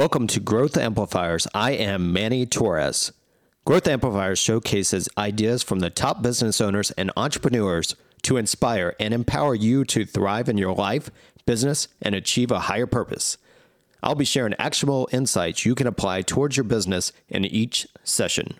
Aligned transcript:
Welcome 0.00 0.28
to 0.28 0.40
Growth 0.40 0.78
Amplifiers. 0.78 1.46
I 1.52 1.72
am 1.72 2.10
Manny 2.10 2.46
Torres. 2.46 3.12
Growth 3.66 3.86
Amplifiers 3.86 4.38
showcases 4.38 5.10
ideas 5.18 5.62
from 5.62 5.80
the 5.80 5.90
top 5.90 6.22
business 6.22 6.58
owners 6.58 6.90
and 6.92 7.12
entrepreneurs 7.18 7.94
to 8.22 8.38
inspire 8.38 8.96
and 8.98 9.12
empower 9.12 9.54
you 9.54 9.84
to 9.84 10.06
thrive 10.06 10.48
in 10.48 10.56
your 10.56 10.74
life, 10.74 11.10
business, 11.44 11.86
and 12.00 12.14
achieve 12.14 12.50
a 12.50 12.60
higher 12.60 12.86
purpose. 12.86 13.36
I'll 14.02 14.14
be 14.14 14.24
sharing 14.24 14.54
actionable 14.54 15.06
insights 15.12 15.66
you 15.66 15.74
can 15.74 15.86
apply 15.86 16.22
towards 16.22 16.56
your 16.56 16.64
business 16.64 17.12
in 17.28 17.44
each 17.44 17.86
session. 18.02 18.54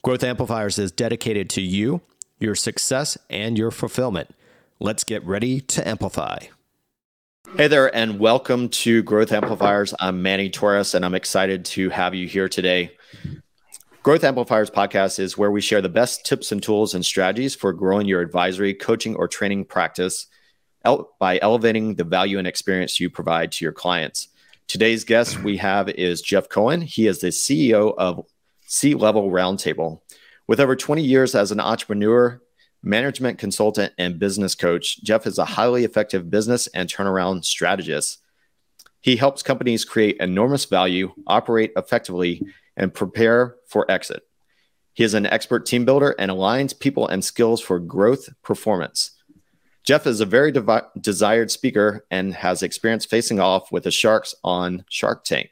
Growth 0.00 0.24
Amplifiers 0.24 0.78
is 0.78 0.92
dedicated 0.92 1.50
to 1.50 1.60
you, 1.60 2.00
your 2.40 2.54
success, 2.54 3.18
and 3.28 3.58
your 3.58 3.70
fulfillment. 3.70 4.34
Let's 4.80 5.04
get 5.04 5.22
ready 5.26 5.60
to 5.60 5.86
amplify. 5.86 6.38
Hey 7.52 7.68
there, 7.68 7.94
and 7.94 8.18
welcome 8.18 8.68
to 8.70 9.04
Growth 9.04 9.30
Amplifiers. 9.30 9.94
I'm 10.00 10.22
Manny 10.22 10.50
Torres, 10.50 10.92
and 10.92 11.04
I'm 11.04 11.14
excited 11.14 11.64
to 11.66 11.88
have 11.90 12.12
you 12.12 12.26
here 12.26 12.48
today. 12.48 12.96
Growth 14.02 14.24
Amplifiers 14.24 14.70
podcast 14.70 15.20
is 15.20 15.38
where 15.38 15.52
we 15.52 15.60
share 15.60 15.80
the 15.80 15.88
best 15.88 16.26
tips 16.26 16.50
and 16.50 16.60
tools 16.60 16.94
and 16.94 17.06
strategies 17.06 17.54
for 17.54 17.72
growing 17.72 18.08
your 18.08 18.22
advisory, 18.22 18.74
coaching, 18.74 19.14
or 19.14 19.28
training 19.28 19.66
practice 19.66 20.26
by 21.20 21.38
elevating 21.42 21.94
the 21.94 22.02
value 22.02 22.38
and 22.38 22.48
experience 22.48 22.98
you 22.98 23.08
provide 23.08 23.52
to 23.52 23.64
your 23.64 23.72
clients. 23.72 24.28
Today's 24.66 25.04
guest 25.04 25.40
we 25.44 25.56
have 25.58 25.88
is 25.90 26.22
Jeff 26.22 26.48
Cohen. 26.48 26.80
He 26.80 27.06
is 27.06 27.20
the 27.20 27.28
CEO 27.28 27.94
of 27.96 28.26
C 28.66 28.94
Level 28.94 29.30
Roundtable. 29.30 30.00
With 30.48 30.58
over 30.58 30.74
20 30.74 31.02
years 31.02 31.36
as 31.36 31.52
an 31.52 31.60
entrepreneur, 31.60 32.40
management 32.84 33.38
consultant, 33.38 33.92
and 33.98 34.18
business 34.18 34.54
coach, 34.54 35.02
Jeff 35.02 35.26
is 35.26 35.38
a 35.38 35.44
highly 35.44 35.84
effective 35.84 36.30
business 36.30 36.66
and 36.68 36.88
turnaround 36.88 37.44
strategist. 37.44 38.20
He 39.00 39.16
helps 39.16 39.42
companies 39.42 39.84
create 39.84 40.16
enormous 40.20 40.64
value, 40.64 41.12
operate 41.26 41.72
effectively, 41.76 42.42
and 42.76 42.92
prepare 42.92 43.56
for 43.66 43.90
exit. 43.90 44.22
He 44.92 45.04
is 45.04 45.14
an 45.14 45.26
expert 45.26 45.66
team 45.66 45.84
builder 45.84 46.14
and 46.18 46.30
aligns 46.30 46.78
people 46.78 47.08
and 47.08 47.24
skills 47.24 47.60
for 47.60 47.78
growth 47.80 48.28
performance. 48.42 49.10
Jeff 49.82 50.06
is 50.06 50.20
a 50.20 50.26
very 50.26 50.52
desired 51.00 51.50
speaker 51.50 52.06
and 52.10 52.32
has 52.32 52.62
experience 52.62 53.04
facing 53.04 53.40
off 53.40 53.70
with 53.70 53.84
the 53.84 53.90
sharks 53.90 54.34
on 54.42 54.84
Shark 54.88 55.24
Tank. 55.24 55.50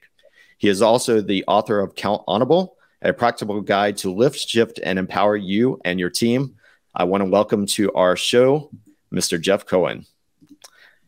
He 0.56 0.68
is 0.68 0.80
also 0.80 1.20
the 1.20 1.44
author 1.46 1.80
of 1.80 1.94
Countonable, 1.94 2.70
a 3.02 3.12
practical 3.12 3.60
guide 3.60 3.96
to 3.98 4.12
lift, 4.12 4.38
shift, 4.38 4.78
and 4.82 4.98
empower 4.98 5.36
you 5.36 5.80
and 5.84 6.00
your 6.00 6.08
team 6.08 6.54
I 6.94 7.04
want 7.04 7.22
to 7.22 7.30
welcome 7.30 7.64
to 7.66 7.90
our 7.92 8.16
show 8.16 8.70
Mr. 9.12 9.40
Jeff 9.40 9.64
Cohen. 9.64 10.04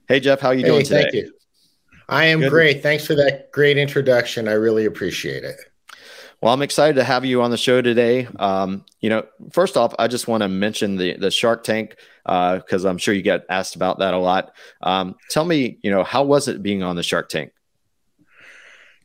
Hey, 0.08 0.18
Jeff, 0.18 0.40
how 0.40 0.48
are 0.48 0.54
you 0.54 0.62
hey, 0.62 0.68
doing 0.68 0.84
today? 0.84 1.02
Thank 1.02 1.14
you. 1.14 1.34
I 2.08 2.24
am 2.24 2.40
Good. 2.40 2.50
great. 2.50 2.82
Thanks 2.82 3.06
for 3.06 3.14
that 3.16 3.52
great 3.52 3.76
introduction. 3.76 4.48
I 4.48 4.52
really 4.52 4.86
appreciate 4.86 5.44
it. 5.44 5.56
Well, 6.40 6.52
I'm 6.52 6.62
excited 6.62 6.96
to 6.96 7.04
have 7.04 7.24
you 7.24 7.42
on 7.42 7.50
the 7.50 7.56
show 7.56 7.80
today. 7.82 8.28
Um, 8.36 8.84
you 9.00 9.08
know, 9.10 9.26
first 9.52 9.76
off, 9.76 9.94
I 9.98 10.08
just 10.08 10.28
want 10.28 10.42
to 10.42 10.48
mention 10.48 10.96
the 10.96 11.16
the 11.16 11.30
Shark 11.30 11.64
Tank 11.64 11.96
because 12.24 12.84
uh, 12.84 12.88
I'm 12.88 12.98
sure 12.98 13.14
you 13.14 13.22
get 13.22 13.46
asked 13.48 13.76
about 13.76 13.98
that 13.98 14.14
a 14.14 14.18
lot. 14.18 14.52
Um, 14.82 15.16
tell 15.30 15.44
me, 15.44 15.78
you 15.82 15.90
know, 15.90 16.04
how 16.04 16.24
was 16.24 16.48
it 16.48 16.62
being 16.62 16.82
on 16.82 16.96
the 16.96 17.02
Shark 17.02 17.28
Tank? 17.28 17.52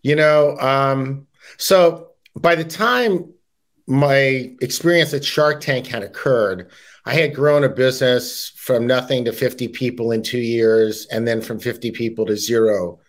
You 0.02 0.16
know, 0.16 0.58
um, 0.58 1.28
so 1.58 2.12
by 2.36 2.56
the 2.56 2.66
time 2.66 3.34
my 3.90 4.54
experience 4.62 5.14
at 5.16 5.26
Shark 5.26 5.62
Tank 5.62 5.88
had 5.88 6.04
occurred. 6.04 6.70
I 7.06 7.16
had 7.16 7.34
grown 7.34 7.64
a 7.64 7.70
business 7.70 8.50
from 8.56 8.86
nothing 8.86 9.26
to 9.26 9.34
50 9.34 9.70
people 9.70 10.12
in 10.12 10.22
two 10.22 10.40
years, 10.40 11.08
and 11.08 11.28
then 11.28 11.42
from 11.42 11.60
50 11.60 11.90
people 11.92 12.28
to 12.28 12.38
zero 12.38 13.00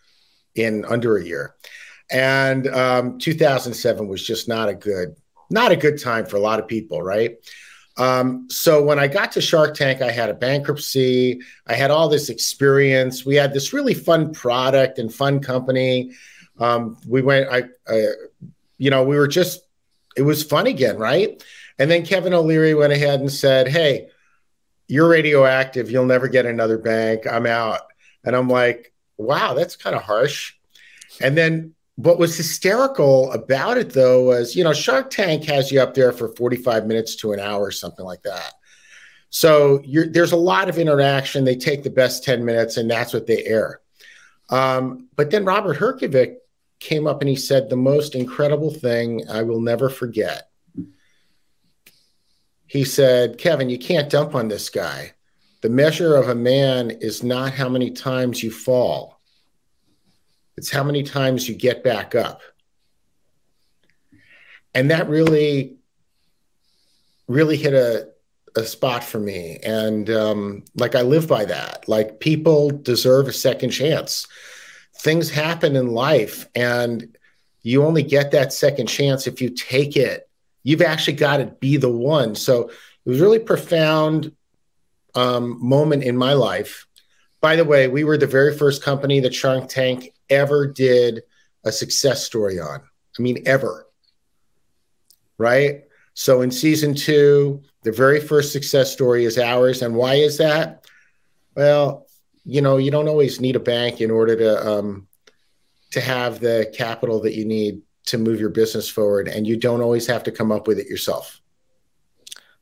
in 0.55 0.87
under 0.87 1.19
a 1.19 1.25
year. 1.25 1.55
And 2.11 2.67
um, 2.69 3.19
2007 3.19 4.09
was 4.09 4.27
just 4.27 4.49
not 4.49 4.71
a 4.71 4.75
good, 4.75 5.17
not 5.51 5.71
a 5.71 5.77
good 5.77 6.01
time 6.01 6.25
for 6.25 6.37
a 6.37 6.41
lot 6.41 6.59
of 6.59 6.67
people, 6.67 7.03
right? 7.03 7.37
Um, 7.99 8.47
so 8.49 8.83
when 8.83 8.99
I 8.99 9.07
got 9.07 9.33
to 9.33 9.43
Shark 9.43 9.75
Tank, 9.75 10.01
I 10.01 10.11
had 10.11 10.31
a 10.31 10.35
bankruptcy. 10.35 11.41
I 11.67 11.75
had 11.75 11.91
all 11.91 12.09
this 12.09 12.31
experience. 12.31 13.27
We 13.27 13.35
had 13.35 13.53
this 13.53 13.75
really 13.75 13.93
fun 13.93 14.33
product 14.33 14.99
and 14.99 15.13
fun 15.13 15.41
company. 15.41 16.13
Um, 16.59 16.97
we 17.07 17.21
went, 17.21 17.51
I, 17.53 17.65
I, 17.87 18.07
you 18.79 18.89
know, 18.89 19.05
we 19.05 19.19
were 19.19 19.29
just 19.29 19.61
it 20.17 20.23
was 20.23 20.43
fun 20.43 20.67
again, 20.67 20.97
right? 20.97 21.43
And 21.79 21.91
then 21.91 22.05
Kevin 22.05 22.35
O'Leary 22.35 22.75
went 22.75 22.93
ahead 22.93 23.21
and 23.21 23.33
said, 23.33 23.69
Hey, 23.69 24.09
you're 24.91 25.09
radioactive. 25.09 25.91
You'll 25.91 26.05
never 26.05 26.27
get 26.27 26.47
another 26.47 26.77
bank. 26.77 27.27
I'm 27.27 27.47
out. 27.47 27.81
And 28.25 28.35
I'm 28.35 28.49
like, 28.49 28.93
wow, 29.17 29.55
that's 29.55 29.77
kind 29.77 29.95
of 29.95 30.03
harsh. 30.03 30.55
And 31.21 31.37
then 31.37 31.75
what 31.95 32.19
was 32.19 32.37
hysterical 32.37 33.31
about 33.33 33.79
it 33.79 33.91
though 33.93 34.25
was, 34.25 34.57
you 34.57 34.65
know, 34.65 34.73
Shark 34.73 35.11
Tank 35.11 35.45
has 35.45 35.71
you 35.71 35.81
up 35.81 35.95
there 35.95 36.13
for 36.13 36.35
45 36.35 36.87
minutes 36.87 37.15
to 37.17 37.33
an 37.33 37.41
hour, 37.41 37.71
something 37.71 38.05
like 38.05 38.23
that. 38.23 38.55
So 39.31 39.81
there's 39.87 40.33
a 40.33 40.37
lot 40.37 40.69
of 40.69 40.79
interaction. 40.79 41.45
They 41.45 41.57
take 41.57 41.85
the 41.85 41.91
best 41.91 42.25
10 42.25 42.45
minutes 42.45 42.77
and 42.77 42.91
that's 42.91 43.13
what 43.13 43.27
they 43.27 43.45
air. 43.45 43.81
Um, 44.49 45.09
but 45.15 45.31
then 45.31 45.45
Robert 45.45 45.77
Herjavec 45.77 46.37
came 46.81 47.07
up 47.07 47.21
and 47.21 47.29
he 47.29 47.37
said 47.37 47.69
the 47.69 47.77
most 47.77 48.15
incredible 48.15 48.73
thing 48.73 49.29
I 49.31 49.43
will 49.43 49.61
never 49.61 49.89
forget. 49.89 50.49
He 52.67 52.85
said, 52.85 53.39
Kevin, 53.39 53.69
you 53.69 53.79
can't 53.79 54.11
dump 54.11 54.35
on 54.35 54.49
this 54.49 54.71
guy. 54.71 55.13
The 55.61 55.69
measure 55.69 56.17
of 56.17 56.29
a 56.29 56.35
man 56.35 56.91
is 56.91 57.23
not 57.23 57.53
how 57.53 57.69
many 57.69 57.91
times 57.91 58.43
you 58.43 58.51
fall, 58.51 59.21
it's 60.57 60.71
how 60.71 60.83
many 60.83 61.03
times 61.03 61.49
you 61.49 61.55
get 61.55 61.85
back 61.85 62.15
up. 62.15 62.41
And 64.75 64.91
that 64.91 65.09
really, 65.09 65.77
really 67.27 67.57
hit 67.57 67.75
a, 67.75 68.09
a 68.57 68.65
spot 68.65 69.03
for 69.03 69.19
me. 69.19 69.59
And 69.63 70.09
um, 70.11 70.65
like 70.77 70.95
I 70.95 71.03
live 71.03 71.27
by 71.27 71.45
that. 71.47 71.89
Like 71.89 72.21
people 72.21 72.71
deserve 72.71 73.27
a 73.27 73.33
second 73.33 73.71
chance 73.71 74.29
things 75.01 75.31
happen 75.31 75.77
in 75.77 75.89
life 75.89 76.47
and 76.55 77.17
you 77.63 77.85
only 77.85 78.03
get 78.03 78.31
that 78.33 78.53
second 78.53 78.87
chance 78.87 79.27
if 79.27 79.41
you 79.41 79.51
take 79.51 79.97
it. 79.97 80.29
You've 80.63 80.83
actually 80.83 81.15
got 81.15 81.39
to 81.39 81.47
be 81.47 81.79
the 81.79 81.91
one. 81.91 82.35
So 82.35 82.69
it 82.69 83.09
was 83.09 83.21
really 83.21 83.39
profound 83.39 84.33
um, 85.15 85.59
moment 85.67 86.05
in 86.05 86.17
my 86.17 86.35
life. 86.35 86.87
By 87.41 87.57
the 87.57 87.65
way 87.65 87.89
we 87.89 88.05
were 88.05 88.19
the 88.19 88.27
very 88.27 88.57
first 88.57 88.83
company 88.83 89.21
that 89.21 89.35
shark 89.35 89.69
tank 89.69 90.13
ever 90.29 90.67
did 90.67 91.23
a 91.65 91.73
success 91.73 92.25
story 92.25 92.61
on. 92.61 92.83
I 93.19 93.23
mean 93.23 93.43
ever. 93.47 93.87
Right? 95.39 95.85
So 96.13 96.43
in 96.43 96.51
season 96.51 96.95
two 96.95 97.63
the 97.83 97.93
very 97.93 98.21
first 98.21 98.53
success 98.53 98.93
story 98.93 99.25
is 99.25 99.39
ours. 99.39 99.81
And 99.81 99.95
why 99.95 100.17
is 100.17 100.37
that? 100.37 100.85
Well 101.57 102.07
you 102.45 102.61
know 102.61 102.77
you 102.77 102.91
don't 102.91 103.09
always 103.09 103.41
need 103.41 103.57
a 103.57 103.61
bank 103.61 104.01
in 104.01 104.11
order 104.11 104.37
to 104.37 104.69
um, 104.69 105.07
to 105.91 106.01
have 106.01 106.41
the 106.41 106.73
capital 106.77 107.21
that 107.21 107.35
you 107.35 107.45
need 107.45 107.83
to 108.07 108.19
move 108.19 108.41
your 108.41 108.51
business 108.51 108.89
forward 108.89 109.29
and 109.29 109.47
you 109.47 109.57
don't 109.57 109.83
always 109.83 110.07
have 110.07 110.23
to 110.25 110.33
come 110.33 110.51
up 110.51 110.67
with 110.67 110.79
it 110.79 110.87
yourself. 110.87 111.41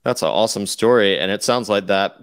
That's 0.04 0.22
an 0.22 0.28
awesome 0.28 0.66
story 0.66 1.18
and 1.18 1.30
it 1.30 1.42
sounds 1.42 1.68
like 1.68 1.86
that 1.86 2.16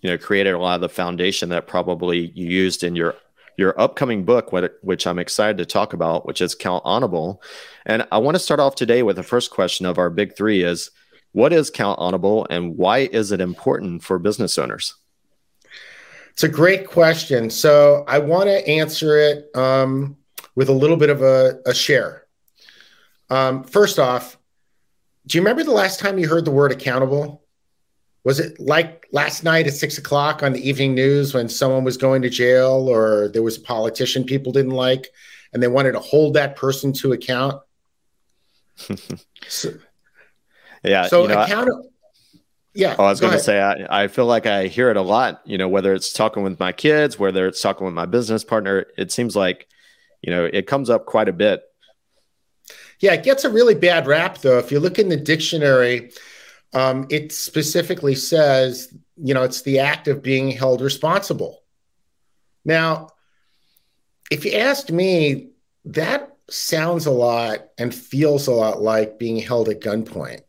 you 0.00 0.10
know 0.10 0.18
created 0.18 0.54
a 0.54 0.58
lot 0.58 0.76
of 0.76 0.80
the 0.80 0.88
foundation 0.88 1.48
that 1.50 1.66
probably 1.66 2.32
you 2.34 2.48
used 2.48 2.82
in 2.82 2.96
your 2.96 3.14
your 3.56 3.78
upcoming 3.80 4.24
book 4.24 4.52
which 4.82 5.06
i'm 5.06 5.18
excited 5.18 5.58
to 5.58 5.66
talk 5.66 5.92
about 5.92 6.26
which 6.26 6.40
is 6.40 6.54
countonable 6.54 7.38
and 7.86 8.06
i 8.10 8.18
want 8.18 8.34
to 8.34 8.40
start 8.40 8.60
off 8.60 8.74
today 8.74 9.02
with 9.02 9.16
the 9.16 9.22
first 9.22 9.50
question 9.50 9.86
of 9.86 9.98
our 9.98 10.10
big 10.10 10.36
three 10.36 10.62
is 10.62 10.90
what 11.32 11.52
is 11.52 11.70
countonable 11.70 12.46
and 12.50 12.76
why 12.76 12.98
is 12.98 13.30
it 13.30 13.40
important 13.40 14.02
for 14.02 14.18
business 14.18 14.58
owners 14.58 14.94
it's 16.38 16.44
a 16.44 16.48
great 16.48 16.86
question. 16.86 17.50
So 17.50 18.04
I 18.06 18.20
want 18.20 18.44
to 18.44 18.68
answer 18.68 19.18
it 19.18 19.50
um, 19.56 20.16
with 20.54 20.68
a 20.68 20.72
little 20.72 20.96
bit 20.96 21.10
of 21.10 21.20
a, 21.20 21.58
a 21.66 21.74
share. 21.74 22.28
Um, 23.28 23.64
first 23.64 23.98
off, 23.98 24.38
do 25.26 25.36
you 25.36 25.42
remember 25.42 25.64
the 25.64 25.72
last 25.72 25.98
time 25.98 26.16
you 26.16 26.28
heard 26.28 26.44
the 26.44 26.52
word 26.52 26.70
accountable? 26.70 27.42
Was 28.22 28.38
it 28.38 28.60
like 28.60 29.08
last 29.10 29.42
night 29.42 29.66
at 29.66 29.72
six 29.72 29.98
o'clock 29.98 30.44
on 30.44 30.52
the 30.52 30.60
evening 30.60 30.94
news 30.94 31.34
when 31.34 31.48
someone 31.48 31.82
was 31.82 31.96
going 31.96 32.22
to 32.22 32.30
jail 32.30 32.88
or 32.88 33.30
there 33.30 33.42
was 33.42 33.56
a 33.56 33.62
politician 33.62 34.22
people 34.22 34.52
didn't 34.52 34.70
like 34.70 35.08
and 35.52 35.60
they 35.60 35.66
wanted 35.66 35.90
to 35.90 35.98
hold 35.98 36.34
that 36.34 36.54
person 36.54 36.92
to 36.92 37.14
account? 37.14 37.60
so, 39.48 39.72
yeah. 40.84 41.08
So 41.08 41.22
you 41.22 41.34
know, 41.34 41.42
accountable 41.42 41.90
yeah. 42.78 42.94
Oh, 42.96 43.04
I 43.06 43.10
was 43.10 43.18
going 43.18 43.32
to 43.32 43.40
say, 43.40 43.60
I, 43.60 44.04
I 44.04 44.06
feel 44.06 44.26
like 44.26 44.46
I 44.46 44.68
hear 44.68 44.88
it 44.88 44.96
a 44.96 45.02
lot, 45.02 45.42
you 45.44 45.58
know, 45.58 45.68
whether 45.68 45.92
it's 45.92 46.12
talking 46.12 46.44
with 46.44 46.60
my 46.60 46.70
kids, 46.70 47.18
whether 47.18 47.48
it's 47.48 47.60
talking 47.60 47.84
with 47.84 47.94
my 47.94 48.06
business 48.06 48.44
partner, 48.44 48.86
it 48.96 49.10
seems 49.10 49.34
like, 49.34 49.66
you 50.22 50.30
know, 50.30 50.44
it 50.44 50.68
comes 50.68 50.88
up 50.88 51.04
quite 51.04 51.28
a 51.28 51.32
bit. 51.32 51.64
Yeah, 53.00 53.14
it 53.14 53.24
gets 53.24 53.42
a 53.42 53.50
really 53.50 53.74
bad 53.74 54.06
rap, 54.06 54.38
though. 54.38 54.58
If 54.58 54.70
you 54.70 54.78
look 54.78 55.00
in 55.00 55.08
the 55.08 55.16
dictionary, 55.16 56.12
um, 56.72 57.08
it 57.10 57.32
specifically 57.32 58.14
says, 58.14 58.94
you 59.16 59.34
know, 59.34 59.42
it's 59.42 59.62
the 59.62 59.80
act 59.80 60.06
of 60.06 60.22
being 60.22 60.52
held 60.52 60.80
responsible. 60.80 61.64
Now, 62.64 63.08
if 64.30 64.44
you 64.44 64.52
asked 64.52 64.92
me, 64.92 65.48
that 65.86 66.36
sounds 66.48 67.06
a 67.06 67.10
lot 67.10 67.70
and 67.76 67.92
feels 67.92 68.46
a 68.46 68.52
lot 68.52 68.80
like 68.80 69.18
being 69.18 69.38
held 69.38 69.68
at 69.68 69.80
gunpoint 69.80 70.42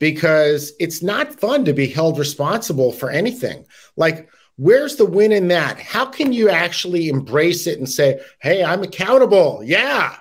because 0.00 0.72
it's 0.80 1.02
not 1.02 1.38
fun 1.38 1.64
to 1.66 1.72
be 1.72 1.86
held 1.86 2.18
responsible 2.18 2.90
for 2.90 3.10
anything. 3.10 3.64
Like, 3.96 4.28
where's 4.56 4.96
the 4.96 5.06
win 5.06 5.30
in 5.30 5.48
that? 5.48 5.78
How 5.78 6.06
can 6.06 6.32
you 6.32 6.48
actually 6.48 7.08
embrace 7.08 7.68
it 7.68 7.78
and 7.78 7.88
say, 7.88 8.20
hey, 8.40 8.64
I'm 8.64 8.82
accountable? 8.82 9.60
Yeah. 9.62 10.16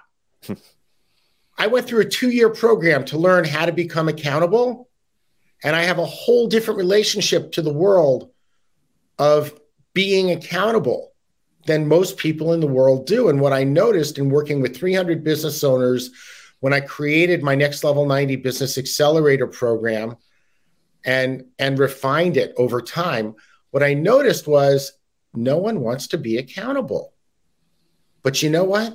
I 1.57 1.67
went 1.67 1.87
through 1.87 2.01
a 2.01 2.09
two 2.09 2.29
year 2.29 2.49
program 2.49 3.05
to 3.05 3.17
learn 3.17 3.45
how 3.45 3.65
to 3.65 3.71
become 3.71 4.09
accountable. 4.09 4.89
And 5.63 5.75
I 5.75 5.83
have 5.83 5.97
a 5.97 6.05
whole 6.05 6.47
different 6.47 6.77
relationship 6.77 7.53
to 7.53 7.61
the 7.61 7.73
world 7.73 8.31
of 9.17 9.59
being 9.93 10.31
accountable 10.31 11.13
than 11.65 11.87
most 11.87 12.17
people 12.17 12.53
in 12.53 12.59
the 12.59 12.67
world 12.67 13.05
do. 13.05 13.29
And 13.29 13.39
what 13.39 13.53
I 13.53 13.63
noticed 13.63 14.17
in 14.17 14.29
working 14.29 14.61
with 14.61 14.75
300 14.75 15.23
business 15.23 15.63
owners 15.63 16.11
when 16.59 16.73
I 16.73 16.81
created 16.81 17.43
my 17.43 17.55
Next 17.55 17.83
Level 17.83 18.05
90 18.05 18.37
Business 18.37 18.77
Accelerator 18.77 19.47
program 19.47 20.15
and, 21.05 21.45
and 21.57 21.79
refined 21.79 22.37
it 22.37 22.53
over 22.57 22.81
time, 22.81 23.35
what 23.71 23.83
I 23.83 23.93
noticed 23.93 24.47
was 24.47 24.93
no 25.33 25.57
one 25.57 25.79
wants 25.81 26.07
to 26.07 26.17
be 26.17 26.37
accountable. 26.37 27.13
But 28.23 28.41
you 28.41 28.49
know 28.49 28.65
what? 28.65 28.93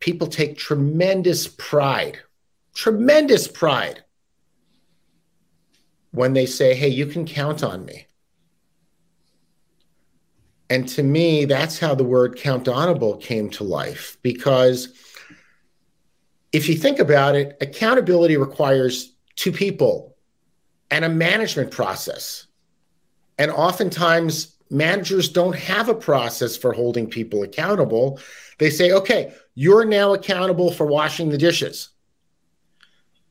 People 0.00 0.26
take 0.26 0.58
tremendous 0.58 1.46
pride, 1.48 2.18
tremendous 2.74 3.48
pride 3.48 4.04
when 6.10 6.32
they 6.32 6.46
say, 6.46 6.74
hey, 6.74 6.88
you 6.88 7.06
can 7.06 7.26
count 7.26 7.62
on 7.62 7.84
me. 7.84 8.06
And 10.70 10.88
to 10.90 11.02
me, 11.02 11.44
that's 11.44 11.78
how 11.78 11.94
the 11.94 12.04
word 12.04 12.36
count 12.36 12.66
onable 12.66 13.20
came 13.20 13.50
to 13.50 13.64
life 13.64 14.16
because 14.22 14.88
if 16.54 16.68
you 16.68 16.76
think 16.76 17.00
about 17.00 17.34
it, 17.34 17.56
accountability 17.60 18.36
requires 18.36 19.12
two 19.34 19.50
people 19.50 20.16
and 20.88 21.04
a 21.04 21.08
management 21.08 21.72
process. 21.72 22.46
And 23.38 23.50
oftentimes, 23.50 24.54
managers 24.70 25.28
don't 25.28 25.56
have 25.56 25.88
a 25.88 25.94
process 25.94 26.56
for 26.56 26.72
holding 26.72 27.10
people 27.10 27.42
accountable. 27.42 28.20
They 28.58 28.70
say, 28.70 28.92
okay, 28.92 29.34
you're 29.56 29.84
now 29.84 30.14
accountable 30.14 30.70
for 30.70 30.86
washing 30.86 31.28
the 31.28 31.38
dishes. 31.38 31.88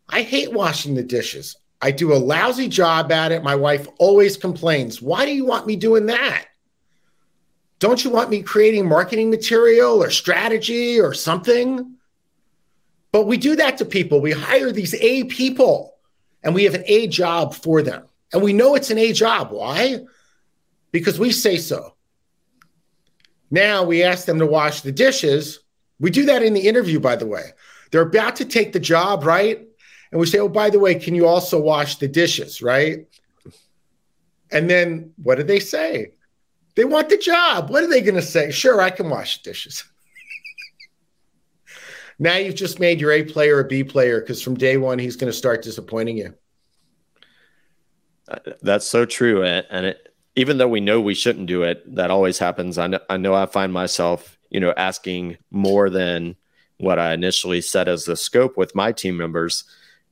I 0.10 0.24
hate 0.24 0.52
washing 0.52 0.94
the 0.94 1.04
dishes. 1.04 1.56
I 1.82 1.92
do 1.92 2.12
a 2.12 2.16
lousy 2.16 2.68
job 2.68 3.10
at 3.10 3.32
it. 3.32 3.42
My 3.42 3.56
wife 3.56 3.88
always 4.00 4.36
complains. 4.36 5.02
Why 5.02 5.26
do 5.26 5.32
you 5.32 5.46
want 5.46 5.66
me 5.66 5.78
doing 5.78 6.08
that? 6.08 6.48
Don't 7.80 8.04
you 8.04 8.10
want 8.12 8.30
me 8.30 8.42
creating 8.42 8.86
marketing 8.86 9.30
material 9.30 10.04
or 10.04 10.10
strategy 10.10 11.00
or 11.00 11.14
something? 11.14 11.96
But 13.14 13.28
we 13.28 13.38
do 13.38 13.56
that 13.56 13.78
to 13.78 13.86
people. 13.86 14.20
We 14.20 14.32
hire 14.32 14.72
these 14.72 14.96
A 14.96 15.24
people 15.26 15.94
and 16.44 16.54
we 16.54 16.66
have 16.66 16.74
an 16.74 16.84
A 16.88 17.08
job 17.08 17.54
for 17.54 17.82
them. 17.82 18.08
And 18.34 18.42
we 18.42 18.52
know 18.52 18.76
it's 18.76 18.90
an 18.90 18.98
A 18.98 19.14
job. 19.14 19.52
Why? 19.52 20.00
Because 20.92 21.20
we 21.20 21.32
say 21.32 21.58
so. 21.58 21.94
Now 23.52 23.84
we 23.84 24.04
ask 24.04 24.26
them 24.26 24.40
to 24.40 24.48
wash 24.48 24.82
the 24.82 24.92
dishes. 24.92 25.60
We 26.00 26.10
do 26.10 26.26
that 26.26 26.42
in 26.42 26.56
the 26.56 26.68
interview, 26.68 27.00
by 27.00 27.16
the 27.16 27.28
way. 27.28 27.52
They're 27.92 28.02
about 28.02 28.38
to 28.38 28.46
take 28.46 28.74
the 28.74 28.80
job, 28.80 29.24
right? 29.24 29.60
And 30.12 30.20
we 30.20 30.26
say, 30.26 30.40
oh, 30.40 30.50
by 30.50 30.72
the 30.72 30.80
way, 30.80 30.96
can 30.96 31.14
you 31.14 31.28
also 31.28 31.62
wash 31.62 31.98
the 31.98 32.08
dishes, 32.08 32.64
right? 32.64 33.06
And 34.52 34.68
then 34.68 35.14
what 35.22 35.36
do 35.36 35.44
they 35.44 35.60
say? 35.60 36.14
They 36.76 36.86
want 36.86 37.10
the 37.10 37.18
job. 37.18 37.70
What 37.70 37.84
are 37.84 37.88
they 37.88 38.02
going 38.02 38.16
to 38.16 38.24
say? 38.24 38.50
Sure, 38.50 38.82
I 38.82 38.90
can 38.90 39.08
wash 39.08 39.44
dishes. 39.44 39.84
Now 42.24 42.38
you've 42.38 42.56
just 42.56 42.80
made 42.80 43.02
your 43.02 43.12
A 43.12 43.24
player 43.24 43.60
a 43.60 43.66
B 43.66 43.84
player 43.84 44.22
because 44.22 44.42
from 44.42 44.56
day 44.56 44.78
one, 44.78 44.98
he's 44.98 45.18
going 45.18 45.32
to 45.32 45.38
start 45.38 45.62
disappointing 45.62 46.18
you. 46.18 46.34
Uh, 48.30 48.40
that's 48.62 48.88
so 48.88 49.06
true. 49.06 49.44
And 49.44 49.88
it, 49.88 50.16
even 50.36 50.58
though 50.58 50.70
we 50.70 50.80
know 50.80 51.02
we 51.02 51.16
shouldn't 51.16 51.48
do 51.48 51.64
it, 51.64 51.84
that 51.96 52.10
always 52.10 52.40
happens. 52.40 52.78
I 52.78 52.88
know, 52.88 53.00
I 53.10 53.18
know 53.18 53.34
I 53.34 53.46
find 53.46 53.74
myself, 53.74 54.38
you 54.50 54.62
know, 54.62 54.74
asking 54.78 55.38
more 55.52 55.90
than 55.90 56.38
what 56.78 56.98
I 56.98 57.14
initially 57.14 57.60
set 57.60 57.90
as 57.90 58.06
the 58.06 58.16
scope 58.16 58.58
with 58.58 58.74
my 58.74 58.94
team 58.94 59.18
members. 59.18 59.66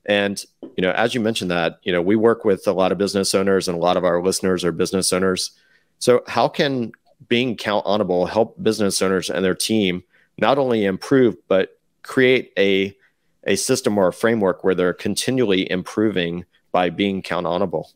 And, 0.05 0.43
you 0.75 0.81
know, 0.81 0.91
as 0.91 1.15
you 1.15 1.21
mentioned 1.21 1.51
that, 1.51 1.79
you 1.83 1.93
know, 1.93 2.01
we 2.01 2.17
work 2.17 2.43
with 2.43 2.67
a 2.67 2.73
lot 2.73 2.91
of 2.91 2.97
business 2.97 3.33
owners 3.33 3.69
and 3.69 3.77
a 3.77 3.81
lot 3.81 3.95
of 3.97 4.03
our 4.03 4.21
listeners 4.21 4.65
are 4.65 4.73
business 4.73 5.13
owners. 5.13 5.51
So, 5.99 6.23
how 6.27 6.49
can 6.49 6.91
being 7.29 7.55
count 7.55 7.85
onable 7.85 8.27
help 8.27 8.61
business 8.61 9.01
owners 9.01 9.29
and 9.29 9.45
their 9.45 9.55
team 9.55 10.03
not 10.37 10.57
only 10.57 10.85
improve, 10.85 11.35
but 11.47 11.77
create 12.03 12.51
a, 12.57 12.95
a 13.45 13.55
system 13.55 13.97
or 13.97 14.07
a 14.07 14.13
framework 14.13 14.63
where 14.63 14.75
they're 14.75 14.93
continually 14.93 15.69
improving 15.69 16.45
by 16.71 16.89
being 16.89 17.21
count 17.21 17.45
onable? 17.45 17.91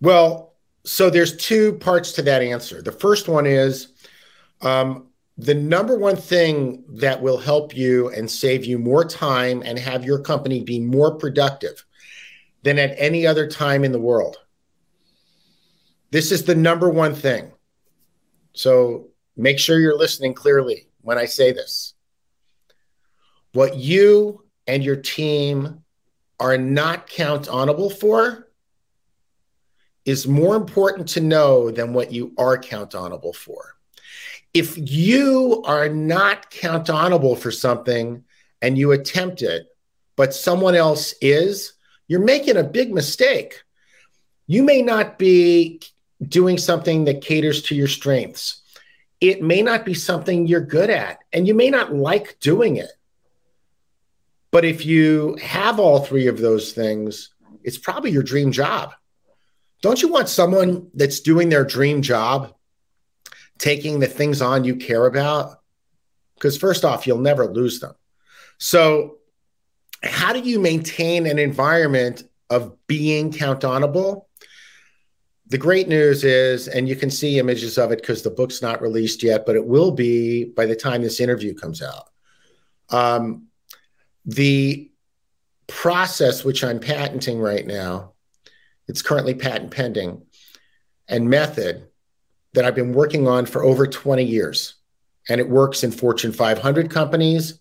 Well, 0.00 0.54
so 0.84 1.10
there's 1.10 1.36
two 1.36 1.74
parts 1.74 2.12
to 2.12 2.22
that 2.22 2.42
answer. 2.42 2.82
The 2.82 2.92
first 2.92 3.28
one 3.28 3.46
is 3.46 3.92
um, 4.60 5.08
the 5.38 5.54
number 5.54 5.96
one 5.96 6.16
thing 6.16 6.84
that 6.88 7.22
will 7.22 7.38
help 7.38 7.76
you 7.76 8.08
and 8.10 8.30
save 8.30 8.64
you 8.64 8.78
more 8.78 9.04
time 9.04 9.62
and 9.64 9.78
have 9.78 10.04
your 10.04 10.18
company 10.18 10.62
be 10.62 10.80
more 10.80 11.14
productive 11.16 11.84
than 12.62 12.78
at 12.78 12.94
any 12.96 13.26
other 13.26 13.48
time 13.48 13.84
in 13.84 13.92
the 13.92 14.00
world 14.00 14.38
this 16.12 16.30
is 16.30 16.44
the 16.44 16.54
number 16.54 16.88
one 16.88 17.14
thing. 17.14 17.50
So 18.52 19.08
make 19.36 19.58
sure 19.58 19.80
you're 19.80 19.98
listening 19.98 20.34
clearly 20.34 20.86
when 21.00 21.18
I 21.18 21.24
say 21.24 21.52
this. 21.52 21.94
What 23.52 23.76
you 23.76 24.44
and 24.66 24.82
your 24.82 24.96
team 24.96 25.84
are 26.40 26.56
not 26.56 27.06
count 27.06 27.46
onable 27.46 27.92
for 27.92 28.48
is 30.04 30.26
more 30.26 30.56
important 30.56 31.08
to 31.10 31.20
know 31.20 31.70
than 31.70 31.92
what 31.92 32.12
you 32.12 32.32
are 32.38 32.58
count 32.58 32.92
onable 32.92 33.34
for. 33.34 33.76
If 34.54 34.76
you 34.76 35.62
are 35.64 35.88
not 35.88 36.50
count 36.50 36.88
onable 36.88 37.38
for 37.38 37.50
something 37.50 38.24
and 38.60 38.76
you 38.76 38.92
attempt 38.92 39.42
it, 39.42 39.68
but 40.16 40.34
someone 40.34 40.74
else 40.74 41.14
is, 41.20 41.74
you're 42.08 42.20
making 42.20 42.56
a 42.56 42.64
big 42.64 42.92
mistake. 42.92 43.62
You 44.46 44.62
may 44.62 44.82
not 44.82 45.18
be 45.18 45.80
doing 46.26 46.58
something 46.58 47.04
that 47.04 47.22
caters 47.22 47.62
to 47.62 47.74
your 47.74 47.88
strengths. 47.88 48.60
It 49.20 49.42
may 49.42 49.62
not 49.62 49.84
be 49.84 49.94
something 49.94 50.46
you're 50.46 50.60
good 50.60 50.90
at, 50.90 51.20
and 51.32 51.46
you 51.46 51.54
may 51.54 51.70
not 51.70 51.94
like 51.94 52.38
doing 52.40 52.76
it. 52.76 52.90
But 54.52 54.64
if 54.64 54.86
you 54.86 55.36
have 55.42 55.80
all 55.80 56.00
three 56.00 56.28
of 56.28 56.38
those 56.38 56.72
things, 56.72 57.30
it's 57.64 57.78
probably 57.78 58.12
your 58.12 58.22
dream 58.22 58.52
job. 58.52 58.92
Don't 59.80 60.00
you 60.00 60.08
want 60.08 60.28
someone 60.28 60.88
that's 60.94 61.20
doing 61.20 61.48
their 61.48 61.64
dream 61.64 62.02
job, 62.02 62.54
taking 63.58 63.98
the 63.98 64.06
things 64.06 64.40
on 64.40 64.62
you 64.62 64.76
care 64.76 65.06
about? 65.06 65.58
Because, 66.34 66.56
first 66.56 66.84
off, 66.84 67.06
you'll 67.06 67.18
never 67.18 67.46
lose 67.46 67.80
them. 67.80 67.94
So, 68.58 69.18
how 70.02 70.32
do 70.32 70.40
you 70.40 70.60
maintain 70.60 71.26
an 71.26 71.38
environment 71.38 72.22
of 72.50 72.76
being 72.86 73.32
countable? 73.32 74.28
the 75.52 75.58
great 75.58 75.86
news 75.86 76.24
is, 76.24 76.66
and 76.66 76.88
you 76.88 76.96
can 76.96 77.10
see 77.10 77.38
images 77.38 77.76
of 77.76 77.92
it 77.92 78.00
because 78.00 78.22
the 78.22 78.30
book's 78.30 78.62
not 78.62 78.80
released 78.80 79.22
yet, 79.22 79.44
but 79.44 79.54
it 79.54 79.64
will 79.64 79.90
be 79.90 80.44
by 80.44 80.64
the 80.64 80.74
time 80.74 81.02
this 81.02 81.20
interview 81.20 81.52
comes 81.54 81.82
out. 81.82 82.08
Um, 82.88 83.48
the 84.24 84.90
process, 85.66 86.44
which 86.44 86.62
I'm 86.64 86.80
patenting 86.80 87.40
right 87.40 87.66
now, 87.66 88.12
it's 88.88 89.02
currently 89.02 89.34
patent 89.34 89.70
pending, 89.70 90.22
and 91.08 91.30
method 91.30 91.88
that 92.54 92.64
I've 92.64 92.74
been 92.74 92.92
working 92.92 93.26
on 93.26 93.46
for 93.46 93.64
over 93.64 93.86
20 93.86 94.22
years. 94.22 94.74
And 95.28 95.40
it 95.40 95.48
works 95.48 95.84
in 95.84 95.92
Fortune 95.92 96.32
500 96.32 96.90
companies 96.90 97.60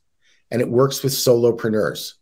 and 0.50 0.62
it 0.62 0.70
works 0.70 1.04
with 1.04 1.14
solopreneurs. 1.14 2.14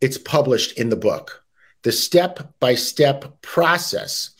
It's 0.00 0.18
published 0.18 0.78
in 0.78 0.90
the 0.90 0.96
book. 0.96 1.42
The 1.82 1.90
step 1.90 2.54
by 2.60 2.74
step 2.74 3.40
process 3.42 4.30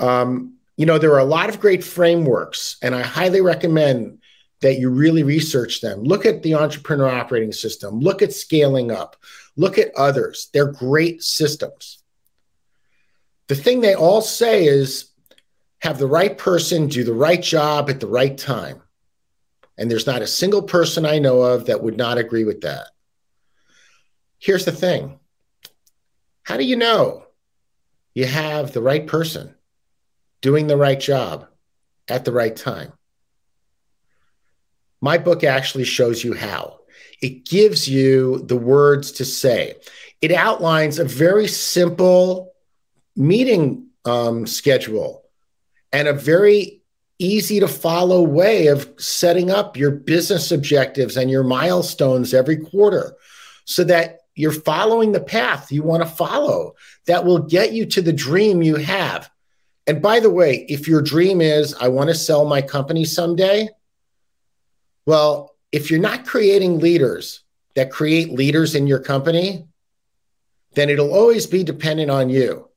um, 0.00 0.54
you 0.76 0.86
know, 0.86 0.98
there 0.98 1.12
are 1.12 1.18
a 1.18 1.24
lot 1.24 1.50
of 1.50 1.60
great 1.60 1.84
frameworks, 1.84 2.78
and 2.82 2.94
I 2.94 3.02
highly 3.02 3.42
recommend 3.42 4.19
that 4.60 4.78
you 4.78 4.90
really 4.90 5.22
research 5.22 5.80
them. 5.80 6.02
Look 6.02 6.26
at 6.26 6.42
the 6.42 6.54
entrepreneur 6.54 7.08
operating 7.08 7.52
system, 7.52 8.00
look 8.00 8.22
at 8.22 8.32
scaling 8.32 8.90
up, 8.90 9.16
look 9.56 9.78
at 9.78 9.94
others. 9.96 10.50
They're 10.52 10.70
great 10.70 11.22
systems. 11.22 12.02
The 13.48 13.54
thing 13.54 13.80
they 13.80 13.94
all 13.94 14.22
say 14.22 14.66
is 14.66 15.10
have 15.80 15.98
the 15.98 16.06
right 16.06 16.36
person 16.36 16.88
do 16.88 17.04
the 17.04 17.14
right 17.14 17.42
job 17.42 17.90
at 17.90 18.00
the 18.00 18.06
right 18.06 18.36
time. 18.36 18.82
And 19.78 19.90
there's 19.90 20.06
not 20.06 20.22
a 20.22 20.26
single 20.26 20.62
person 20.62 21.06
I 21.06 21.18
know 21.18 21.40
of 21.40 21.66
that 21.66 21.82
would 21.82 21.96
not 21.96 22.18
agree 22.18 22.44
with 22.44 22.60
that. 22.60 22.88
Here's 24.38 24.64
the 24.64 24.72
thing 24.72 25.18
how 26.42 26.56
do 26.56 26.64
you 26.64 26.76
know 26.76 27.24
you 28.14 28.26
have 28.26 28.72
the 28.72 28.82
right 28.82 29.06
person? 29.06 29.54
doing 30.40 30.66
the 30.66 30.76
right 30.76 30.98
job 30.98 31.48
at 32.08 32.24
the 32.24 32.32
right 32.32 32.54
time. 32.54 32.92
My 35.00 35.18
book 35.18 35.44
actually 35.44 35.84
shows 35.84 36.22
you 36.22 36.34
how. 36.34 36.80
It 37.22 37.44
gives 37.44 37.88
you 37.88 38.42
the 38.46 38.56
words 38.56 39.12
to 39.12 39.24
say. 39.24 39.74
It 40.20 40.32
outlines 40.32 40.98
a 40.98 41.04
very 41.04 41.48
simple 41.48 42.52
meeting 43.16 43.88
um, 44.04 44.46
schedule 44.46 45.24
and 45.92 46.08
a 46.08 46.12
very 46.12 46.82
easy 47.18 47.60
to 47.60 47.68
follow 47.68 48.22
way 48.22 48.68
of 48.68 48.90
setting 48.98 49.50
up 49.50 49.76
your 49.76 49.90
business 49.90 50.50
objectives 50.50 51.16
and 51.16 51.30
your 51.30 51.44
milestones 51.44 52.32
every 52.32 52.56
quarter 52.56 53.14
so 53.66 53.84
that 53.84 54.20
you're 54.34 54.52
following 54.52 55.12
the 55.12 55.20
path 55.20 55.70
you 55.70 55.82
want 55.82 56.02
to 56.02 56.08
follow 56.08 56.74
that 57.06 57.24
will 57.24 57.40
get 57.40 57.72
you 57.72 57.84
to 57.84 58.00
the 58.00 58.12
dream 58.12 58.62
you 58.62 58.76
have. 58.76 59.30
And 59.86 60.00
by 60.00 60.20
the 60.20 60.30
way, 60.30 60.64
if 60.68 60.88
your 60.88 61.02
dream 61.02 61.40
is, 61.40 61.74
I 61.74 61.88
want 61.88 62.08
to 62.08 62.14
sell 62.14 62.46
my 62.46 62.62
company 62.62 63.04
someday, 63.04 63.68
well, 65.06 65.54
if 65.72 65.90
you're 65.90 66.00
not 66.00 66.26
creating 66.26 66.80
leaders 66.80 67.42
that 67.76 67.90
create 67.90 68.32
leaders 68.32 68.74
in 68.74 68.86
your 68.86 68.98
company, 68.98 69.66
then 70.74 70.88
it'll 70.90 71.14
always 71.14 71.46
be 71.46 71.64
dependent 71.64 72.10
on 72.10 72.28
you. 72.28 72.68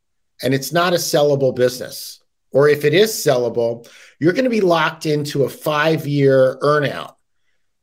And 0.42 0.54
it's 0.54 0.72
not 0.72 0.94
a 0.94 0.98
sellable 0.98 1.56
business. 1.56 2.22
Or 2.52 2.70
if 2.70 2.86
it 2.86 2.94
is 2.94 3.12
sellable, 3.12 3.88
you're 4.20 4.34
going 4.34 4.44
to 4.44 4.50
be 4.50 4.62
locked 4.62 5.06
into 5.06 5.44
a 5.44 5.50
five 5.50 6.08
year 6.08 6.58
earnout. 6.62 7.16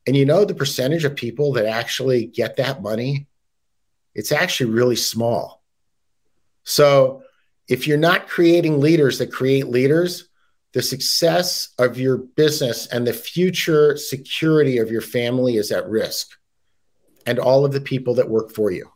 And 0.06 0.16
you 0.16 0.24
know 0.24 0.44
the 0.44 0.54
percentage 0.54 1.04
of 1.04 1.16
people 1.16 1.52
that 1.52 1.66
actually 1.66 2.26
get 2.26 2.56
that 2.56 2.82
money? 2.82 3.26
It's 4.14 4.32
actually 4.32 4.70
really 4.70 4.96
small. 4.96 5.62
So 6.64 7.22
if 7.68 7.86
you're 7.86 7.98
not 7.98 8.28
creating 8.28 8.80
leaders 8.80 9.18
that 9.18 9.32
create 9.32 9.68
leaders, 9.68 10.29
the 10.72 10.82
success 10.82 11.70
of 11.78 11.98
your 11.98 12.18
business 12.18 12.86
and 12.86 13.06
the 13.06 13.12
future 13.12 13.96
security 13.96 14.78
of 14.78 14.90
your 14.90 15.00
family 15.00 15.56
is 15.56 15.72
at 15.72 15.88
risk, 15.88 16.38
and 17.26 17.38
all 17.38 17.64
of 17.64 17.72
the 17.72 17.80
people 17.80 18.14
that 18.14 18.28
work 18.28 18.52
for 18.52 18.70
you. 18.70 18.90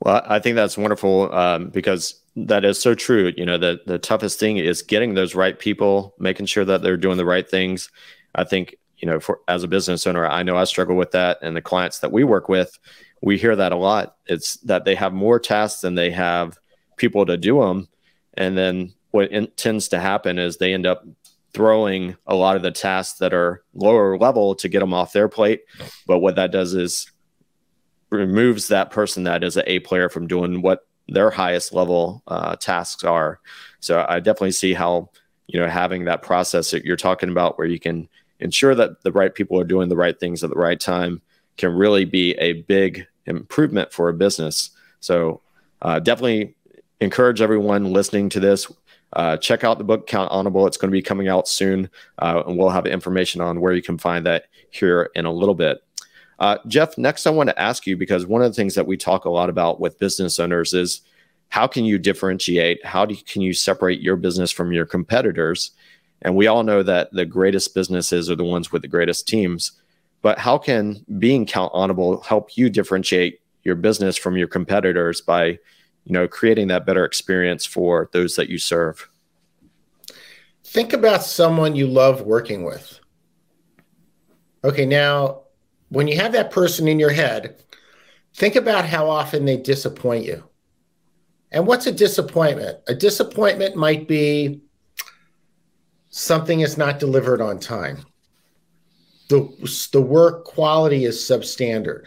Well, 0.00 0.22
I 0.24 0.38
think 0.38 0.56
that's 0.56 0.78
wonderful 0.78 1.32
um, 1.34 1.68
because 1.68 2.20
that 2.36 2.64
is 2.64 2.80
so 2.80 2.94
true. 2.94 3.32
You 3.36 3.44
know, 3.44 3.58
the 3.58 3.80
the 3.86 3.98
toughest 3.98 4.38
thing 4.38 4.56
is 4.56 4.82
getting 4.82 5.14
those 5.14 5.34
right 5.34 5.58
people, 5.58 6.14
making 6.18 6.46
sure 6.46 6.64
that 6.64 6.82
they're 6.82 6.96
doing 6.96 7.18
the 7.18 7.24
right 7.24 7.48
things. 7.48 7.90
I 8.34 8.44
think 8.44 8.76
you 8.98 9.06
know, 9.06 9.18
for 9.18 9.40
as 9.48 9.62
a 9.62 9.68
business 9.68 10.06
owner, 10.06 10.26
I 10.26 10.42
know 10.42 10.56
I 10.56 10.64
struggle 10.64 10.96
with 10.96 11.10
that, 11.12 11.38
and 11.42 11.56
the 11.56 11.62
clients 11.62 11.98
that 12.00 12.12
we 12.12 12.24
work 12.24 12.48
with, 12.48 12.78
we 13.20 13.36
hear 13.36 13.56
that 13.56 13.72
a 13.72 13.76
lot. 13.76 14.16
It's 14.26 14.56
that 14.58 14.84
they 14.84 14.94
have 14.94 15.12
more 15.12 15.38
tasks 15.38 15.80
than 15.80 15.94
they 15.94 16.10
have 16.10 16.58
people 16.96 17.26
to 17.26 17.36
do 17.36 17.60
them, 17.60 17.88
and 18.34 18.56
then 18.56 18.94
what 19.10 19.30
in, 19.30 19.48
tends 19.56 19.88
to 19.88 20.00
happen 20.00 20.38
is 20.38 20.56
they 20.56 20.72
end 20.72 20.86
up 20.86 21.04
throwing 21.52 22.16
a 22.26 22.34
lot 22.34 22.56
of 22.56 22.62
the 22.62 22.70
tasks 22.70 23.18
that 23.18 23.34
are 23.34 23.62
lower 23.74 24.16
level 24.16 24.54
to 24.54 24.68
get 24.68 24.80
them 24.80 24.94
off 24.94 25.12
their 25.12 25.28
plate. 25.28 25.62
But 26.06 26.20
what 26.20 26.36
that 26.36 26.52
does 26.52 26.74
is 26.74 27.10
removes 28.10 28.68
that 28.68 28.90
person 28.90 29.24
that 29.24 29.42
is 29.44 29.56
an 29.56 29.64
A 29.66 29.80
player 29.80 30.08
from 30.08 30.26
doing 30.26 30.62
what 30.62 30.86
their 31.08 31.30
highest 31.30 31.72
level 31.72 32.22
uh, 32.28 32.56
tasks 32.56 33.04
are. 33.04 33.40
So 33.80 34.04
I 34.08 34.20
definitely 34.20 34.52
see 34.52 34.74
how 34.74 35.10
you 35.48 35.58
know 35.58 35.68
having 35.68 36.04
that 36.04 36.22
process 36.22 36.70
that 36.70 36.84
you're 36.84 36.96
talking 36.96 37.30
about, 37.30 37.58
where 37.58 37.66
you 37.66 37.80
can 37.80 38.08
ensure 38.38 38.74
that 38.74 39.02
the 39.02 39.12
right 39.12 39.34
people 39.34 39.58
are 39.58 39.64
doing 39.64 39.88
the 39.88 39.96
right 39.96 40.18
things 40.18 40.44
at 40.44 40.50
the 40.50 40.56
right 40.56 40.78
time, 40.78 41.20
can 41.56 41.72
really 41.72 42.04
be 42.04 42.32
a 42.34 42.62
big 42.62 43.06
improvement 43.26 43.92
for 43.92 44.08
a 44.08 44.14
business. 44.14 44.70
So 45.00 45.40
uh, 45.82 45.98
definitely 45.98 46.54
encourage 47.00 47.40
everyone 47.40 47.92
listening 47.92 48.28
to 48.30 48.40
this 48.40 48.70
uh, 49.14 49.36
check 49.36 49.64
out 49.64 49.78
the 49.78 49.84
book 49.84 50.08
Countonable. 50.08 50.66
It's 50.66 50.76
going 50.76 50.90
to 50.90 50.96
be 50.96 51.02
coming 51.02 51.28
out 51.28 51.48
soon, 51.48 51.90
uh, 52.18 52.42
and 52.46 52.56
we'll 52.56 52.70
have 52.70 52.86
information 52.86 53.40
on 53.40 53.60
where 53.60 53.72
you 53.72 53.82
can 53.82 53.98
find 53.98 54.24
that 54.26 54.44
here 54.70 55.10
in 55.14 55.24
a 55.24 55.32
little 55.32 55.54
bit. 55.54 55.82
Uh, 56.38 56.56
Jeff, 56.66 56.96
next 56.96 57.26
I 57.26 57.30
want 57.30 57.50
to 57.50 57.60
ask 57.60 57.86
you 57.86 57.96
because 57.96 58.24
one 58.24 58.42
of 58.42 58.50
the 58.50 58.54
things 58.54 58.74
that 58.74 58.86
we 58.86 58.96
talk 58.96 59.24
a 59.24 59.30
lot 59.30 59.50
about 59.50 59.80
with 59.80 59.98
business 59.98 60.38
owners 60.38 60.72
is 60.72 61.02
how 61.50 61.66
can 61.66 61.84
you 61.84 61.98
differentiate? 61.98 62.84
How 62.84 63.04
do 63.04 63.14
can 63.14 63.42
you 63.42 63.52
separate 63.52 64.00
your 64.00 64.16
business 64.16 64.50
from 64.50 64.72
your 64.72 64.86
competitors? 64.86 65.72
And 66.22 66.36
we 66.36 66.46
all 66.46 66.62
know 66.62 66.82
that 66.82 67.12
the 67.12 67.26
greatest 67.26 67.74
businesses 67.74 68.30
are 68.30 68.36
the 68.36 68.44
ones 68.44 68.72
with 68.72 68.82
the 68.82 68.88
greatest 68.88 69.26
teams. 69.26 69.72
But 70.22 70.38
how 70.38 70.58
can 70.58 71.04
being 71.18 71.46
Countonable 71.46 72.24
help 72.24 72.56
you 72.56 72.70
differentiate 72.70 73.40
your 73.64 73.74
business 73.74 74.16
from 74.16 74.36
your 74.36 74.48
competitors 74.48 75.20
by 75.20 75.58
you 76.04 76.12
know 76.12 76.28
creating 76.28 76.68
that 76.68 76.86
better 76.86 77.04
experience 77.04 77.64
for 77.64 78.08
those 78.12 78.36
that 78.36 78.48
you 78.48 78.58
serve. 78.58 79.08
Think 80.64 80.92
about 80.92 81.22
someone 81.22 81.74
you 81.74 81.86
love 81.86 82.22
working 82.22 82.64
with. 82.64 83.00
Okay 84.64 84.86
now 84.86 85.42
when 85.88 86.06
you 86.06 86.16
have 86.16 86.32
that 86.32 86.50
person 86.50 86.86
in 86.86 86.98
your 86.98 87.10
head 87.10 87.56
think 88.34 88.56
about 88.56 88.84
how 88.84 89.08
often 89.08 89.44
they 89.44 89.56
disappoint 89.56 90.24
you. 90.24 90.44
And 91.52 91.66
what's 91.66 91.86
a 91.86 91.92
disappointment? 91.92 92.78
A 92.86 92.94
disappointment 92.94 93.74
might 93.76 94.06
be 94.06 94.62
something 96.10 96.60
is 96.60 96.78
not 96.78 97.00
delivered 97.00 97.40
on 97.40 97.58
time. 97.58 98.04
The, 99.28 99.48
the 99.92 100.00
work 100.00 100.44
quality 100.44 101.04
is 101.04 101.18
substandard 101.18 102.06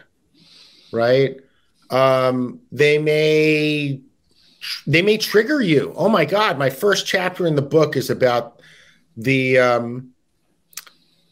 right 0.91 1.37
um, 1.93 2.59
they 2.71 2.97
may 2.97 4.01
they 4.87 5.01
may 5.03 5.17
trigger 5.17 5.61
you. 5.61 5.93
Oh 5.95 6.09
my 6.09 6.25
God! 6.25 6.57
My 6.57 6.71
first 6.71 7.05
chapter 7.05 7.45
in 7.45 7.55
the 7.55 7.61
book 7.61 7.95
is 7.95 8.09
about 8.09 8.61
the 9.15 9.59
um, 9.59 10.11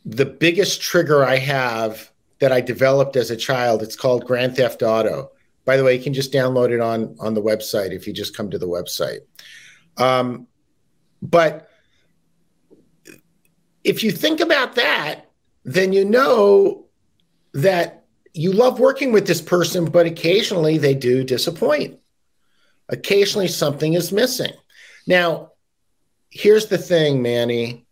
the 0.06 0.26
biggest 0.26 0.80
trigger 0.80 1.26
I 1.26 1.38
have 1.38 2.12
that 2.40 2.52
I 2.52 2.62
developed 2.62 3.16
as 3.16 3.32
a 3.32 3.36
child. 3.36 3.82
It's 3.82 3.96
called 3.96 4.26
Grand 4.26 4.56
Theft 4.56 4.84
Auto. 4.84 5.32
By 5.66 5.78
the 5.78 5.84
way, 5.84 5.96
you 5.96 6.04
can 6.04 6.14
just 6.14 6.32
download 6.32 6.70
it 6.70 6.80
on 6.80 7.16
on 7.20 7.34
the 7.34 7.42
website 7.42 7.92
if 7.92 8.06
you 8.06 8.14
just 8.14 8.38
come 8.38 8.52
to 8.52 8.60
the 8.60 8.68
website. 8.68 9.22
Um, 9.98 10.46
but 11.24 11.70
if 13.84 14.04
you 14.04 14.12
think 14.12 14.40
about 14.42 14.76
that, 14.76 15.32
then 15.64 15.92
you 15.92 16.06
know 16.06 16.86
that 17.54 18.01
you 18.34 18.54
love 18.54 18.80
working 18.80 19.12
with 19.12 19.28
this 19.28 19.42
person, 19.42 19.86
but 19.86 20.06
occasionally 20.06 20.78
they 20.78 20.94
do 20.94 21.24
disappoint. 21.24 22.00
Occasionally 22.90 23.48
something 23.48 23.94
is 23.94 24.12
missing. 24.12 24.54
Now, 25.08 25.52
here's 26.30 26.68
the 26.68 26.78
thing, 26.78 27.22
Manny. 27.22 27.86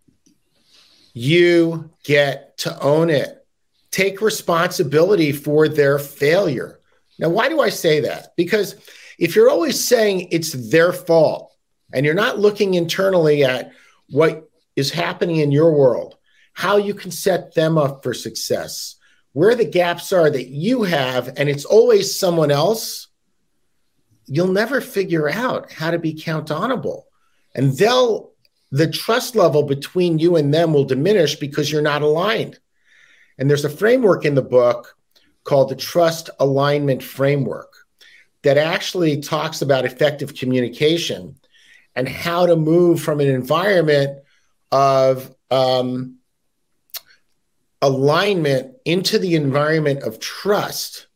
You 1.13 1.89
get 2.03 2.57
to 2.59 2.79
own 2.81 3.09
it. 3.09 3.45
Take 3.91 4.21
responsibility 4.21 5.31
for 5.31 5.67
their 5.67 5.99
failure. 5.99 6.79
Now, 7.17 7.29
why 7.29 7.49
do 7.49 7.59
I 7.59 7.69
say 7.69 8.01
that? 8.01 8.35
Because 8.37 8.75
if 9.17 9.35
you're 9.35 9.49
always 9.49 9.83
saying 9.83 10.29
it's 10.31 10.53
their 10.69 10.93
fault 10.93 11.53
and 11.91 12.05
you're 12.05 12.15
not 12.15 12.39
looking 12.39 12.75
internally 12.75 13.43
at 13.43 13.71
what 14.09 14.49
is 14.75 14.91
happening 14.91 15.37
in 15.37 15.51
your 15.51 15.73
world, 15.73 16.15
how 16.53 16.77
you 16.77 16.93
can 16.93 17.11
set 17.11 17.53
them 17.55 17.77
up 17.77 18.03
for 18.03 18.13
success, 18.13 18.95
where 19.33 19.55
the 19.55 19.65
gaps 19.65 20.11
are 20.11 20.29
that 20.29 20.47
you 20.47 20.83
have, 20.83 21.33
and 21.37 21.49
it's 21.49 21.65
always 21.65 22.17
someone 22.17 22.51
else, 22.51 23.07
you'll 24.25 24.47
never 24.47 24.81
figure 24.81 25.29
out 25.29 25.71
how 25.71 25.91
to 25.91 25.99
be 25.99 26.13
countable. 26.13 27.07
And 27.55 27.77
they'll, 27.77 28.31
the 28.71 28.89
trust 28.89 29.35
level 29.35 29.63
between 29.63 30.19
you 30.19 30.35
and 30.35 30.53
them 30.53 30.73
will 30.73 30.83
diminish 30.83 31.35
because 31.35 31.71
you're 31.71 31.81
not 31.81 32.01
aligned. 32.01 32.59
And 33.37 33.49
there's 33.49 33.65
a 33.65 33.69
framework 33.69 34.25
in 34.25 34.35
the 34.35 34.41
book 34.41 34.95
called 35.43 35.69
the 35.69 35.75
Trust 35.75 36.29
Alignment 36.39 37.01
Framework 37.01 37.73
that 38.43 38.57
actually 38.57 39.21
talks 39.21 39.61
about 39.61 39.85
effective 39.85 40.35
communication 40.35 41.35
and 41.95 42.07
how 42.07 42.45
to 42.45 42.55
move 42.55 43.01
from 43.01 43.19
an 43.19 43.27
environment 43.27 44.19
of 44.71 45.33
um, 45.49 46.18
alignment 47.81 48.75
into 48.85 49.19
the 49.19 49.35
environment 49.35 50.03
of 50.03 50.19
trust. 50.19 51.07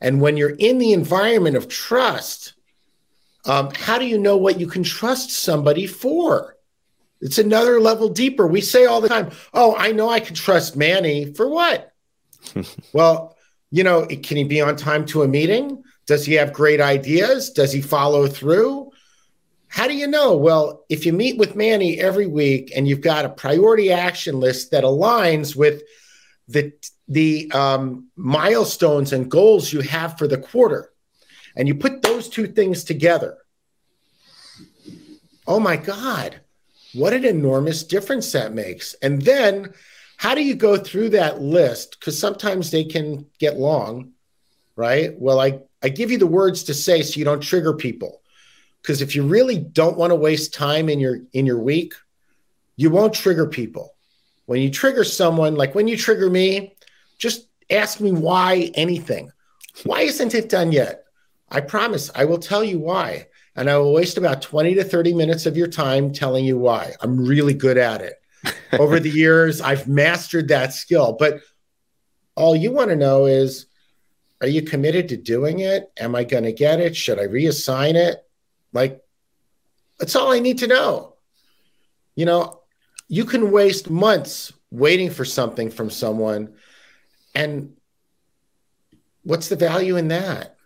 And 0.00 0.20
when 0.20 0.36
you're 0.36 0.56
in 0.58 0.78
the 0.78 0.92
environment 0.92 1.56
of 1.56 1.68
trust, 1.68 2.54
um, 3.46 3.70
how 3.74 3.98
do 3.98 4.06
you 4.06 4.18
know 4.18 4.36
what 4.36 4.58
you 4.58 4.66
can 4.66 4.82
trust 4.82 5.30
somebody 5.30 5.86
for? 5.86 6.56
It's 7.20 7.38
another 7.38 7.80
level 7.80 8.08
deeper. 8.08 8.46
We 8.46 8.60
say 8.60 8.86
all 8.86 9.00
the 9.00 9.08
time, 9.08 9.30
oh, 9.54 9.74
I 9.76 9.92
know 9.92 10.10
I 10.10 10.20
can 10.20 10.34
trust 10.34 10.76
Manny 10.76 11.32
for 11.32 11.48
what? 11.48 11.92
well, 12.92 13.36
you 13.70 13.82
know, 13.82 14.06
can 14.06 14.36
he 14.36 14.44
be 14.44 14.60
on 14.60 14.76
time 14.76 15.06
to 15.06 15.22
a 15.22 15.28
meeting? 15.28 15.82
Does 16.06 16.26
he 16.26 16.34
have 16.34 16.52
great 16.52 16.80
ideas? 16.80 17.50
Does 17.50 17.72
he 17.72 17.80
follow 17.80 18.26
through? 18.26 18.90
How 19.74 19.88
do 19.88 19.94
you 19.94 20.06
know? 20.06 20.36
Well, 20.36 20.84
if 20.88 21.04
you 21.04 21.12
meet 21.12 21.36
with 21.36 21.56
Manny 21.56 21.98
every 21.98 22.28
week 22.28 22.72
and 22.76 22.86
you've 22.86 23.00
got 23.00 23.24
a 23.24 23.28
priority 23.28 23.90
action 23.90 24.38
list 24.38 24.70
that 24.70 24.84
aligns 24.84 25.56
with 25.56 25.82
the 26.46 26.72
the 27.08 27.50
um, 27.50 28.06
milestones 28.14 29.12
and 29.12 29.28
goals 29.28 29.72
you 29.72 29.80
have 29.80 30.16
for 30.16 30.28
the 30.28 30.38
quarter, 30.38 30.92
and 31.56 31.66
you 31.66 31.74
put 31.74 32.02
those 32.02 32.28
two 32.28 32.46
things 32.46 32.84
together, 32.84 33.36
oh 35.44 35.58
my 35.58 35.76
God, 35.76 36.40
what 36.94 37.12
an 37.12 37.24
enormous 37.24 37.82
difference 37.82 38.30
that 38.30 38.54
makes! 38.54 38.94
And 39.02 39.22
then 39.22 39.74
how 40.16 40.36
do 40.36 40.44
you 40.44 40.54
go 40.54 40.76
through 40.76 41.08
that 41.08 41.42
list? 41.42 41.96
Because 41.98 42.16
sometimes 42.16 42.70
they 42.70 42.84
can 42.84 43.26
get 43.40 43.58
long, 43.58 44.12
right? 44.76 45.18
Well, 45.18 45.40
I, 45.40 45.58
I 45.82 45.88
give 45.88 46.12
you 46.12 46.18
the 46.18 46.28
words 46.28 46.62
to 46.64 46.74
say 46.74 47.02
so 47.02 47.18
you 47.18 47.24
don't 47.24 47.42
trigger 47.42 47.74
people. 47.74 48.20
Because 48.84 49.00
if 49.00 49.16
you 49.16 49.26
really 49.26 49.56
don't 49.58 49.96
want 49.96 50.10
to 50.10 50.14
waste 50.14 50.52
time 50.52 50.90
in 50.90 51.00
your 51.00 51.20
in 51.32 51.46
your 51.46 51.58
week, 51.58 51.94
you 52.76 52.90
won't 52.90 53.14
trigger 53.14 53.46
people. 53.46 53.94
When 54.44 54.60
you 54.60 54.70
trigger 54.70 55.04
someone, 55.04 55.54
like 55.54 55.74
when 55.74 55.88
you 55.88 55.96
trigger 55.96 56.28
me, 56.28 56.76
just 57.16 57.48
ask 57.70 57.98
me 57.98 58.12
why 58.12 58.70
anything. 58.74 59.32
Why 59.84 60.02
isn't 60.02 60.34
it 60.34 60.50
done 60.50 60.70
yet? 60.70 61.04
I 61.48 61.62
promise 61.62 62.10
I 62.14 62.26
will 62.26 62.36
tell 62.36 62.62
you 62.62 62.78
why. 62.78 63.28
And 63.56 63.70
I 63.70 63.78
will 63.78 63.94
waste 63.94 64.18
about 64.18 64.42
20 64.42 64.74
to 64.74 64.84
30 64.84 65.14
minutes 65.14 65.46
of 65.46 65.56
your 65.56 65.68
time 65.68 66.12
telling 66.12 66.44
you 66.44 66.58
why. 66.58 66.92
I'm 67.00 67.24
really 67.24 67.54
good 67.54 67.78
at 67.78 68.02
it. 68.02 68.14
Over 68.78 69.00
the 69.00 69.10
years, 69.10 69.62
I've 69.62 69.88
mastered 69.88 70.48
that 70.48 70.74
skill. 70.74 71.16
But 71.18 71.40
all 72.34 72.54
you 72.54 72.70
want 72.70 72.90
to 72.90 72.96
know 72.96 73.24
is 73.24 73.64
are 74.42 74.48
you 74.48 74.60
committed 74.60 75.08
to 75.08 75.16
doing 75.16 75.60
it? 75.60 75.90
Am 75.96 76.14
I 76.14 76.24
going 76.24 76.44
to 76.44 76.52
get 76.52 76.80
it? 76.80 76.94
Should 76.94 77.18
I 77.18 77.24
reassign 77.24 77.94
it? 77.94 78.23
Like, 78.74 79.00
that's 79.98 80.16
all 80.16 80.32
I 80.32 80.40
need 80.40 80.58
to 80.58 80.66
know. 80.66 81.14
You 82.16 82.26
know, 82.26 82.60
you 83.08 83.24
can 83.24 83.52
waste 83.52 83.88
months 83.88 84.52
waiting 84.70 85.10
for 85.10 85.24
something 85.24 85.70
from 85.70 85.88
someone. 85.90 86.54
And 87.34 87.76
what's 89.22 89.48
the 89.48 89.56
value 89.56 89.96
in 89.96 90.08
that? 90.08 90.56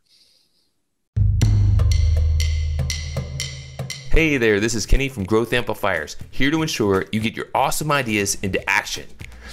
Hey 4.10 4.38
there, 4.38 4.58
this 4.58 4.74
is 4.74 4.86
Kenny 4.86 5.08
from 5.08 5.24
Growth 5.24 5.52
Amplifiers, 5.52 6.16
here 6.30 6.50
to 6.50 6.62
ensure 6.62 7.04
you 7.12 7.20
get 7.20 7.36
your 7.36 7.46
awesome 7.54 7.92
ideas 7.92 8.36
into 8.42 8.68
action 8.68 9.04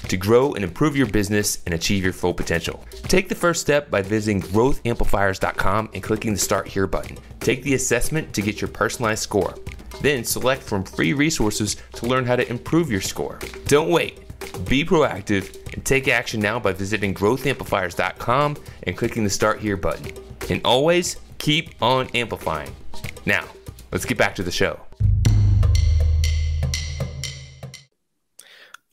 to 0.10 0.18
grow 0.18 0.54
and 0.54 0.64
improve 0.64 0.96
your 0.96 1.08
business 1.08 1.60
and 1.66 1.74
achieve 1.74 2.04
your 2.04 2.14
full 2.14 2.34
potential. 2.34 2.84
Take 3.04 3.30
the 3.30 3.36
first 3.36 3.62
step 3.62 3.90
by 3.90 4.02
visiting 4.02 4.42
growthamplifiers.com 4.42 5.90
and 5.94 6.04
clicking 6.04 6.34
the 6.34 6.40
Start 6.40 6.68
Here 6.68 6.88
button. 6.88 7.18
Take 7.40 7.64
the 7.64 7.74
assessment 7.74 8.34
to 8.34 8.42
get 8.42 8.62
your 8.62 8.68
personalized 8.68 9.24
score. 9.24 9.56
Then 10.02 10.24
select 10.24 10.64
from 10.64 10.84
free 10.84 11.14
resources 11.14 11.78
to 11.94 12.06
learn 12.06 12.26
how 12.26 12.36
to 12.36 12.50
improve 12.50 12.92
your 12.92 13.02
score. 13.02 13.40
Don't 13.68 13.90
wait. 13.90 14.20
Be 14.66 14.86
proactive 14.86 15.74
and 15.74 15.84
take 15.86 16.08
action 16.08 16.40
now 16.40 16.60
by 16.60 16.74
visiting 16.74 17.14
growthamplifiers.com 17.14 18.58
and 18.84 18.98
clicking 18.98 19.24
the 19.24 19.30
Start 19.30 19.60
Here 19.60 19.78
button. 19.78 20.12
And 20.50 20.62
always 20.66 21.18
keep 21.38 21.82
on 21.82 22.08
amplifying. 22.14 22.76
Now, 23.26 23.46
let's 23.92 24.06
get 24.06 24.18
back 24.18 24.36
to 24.36 24.44
the 24.44 24.52
show. 24.52 24.80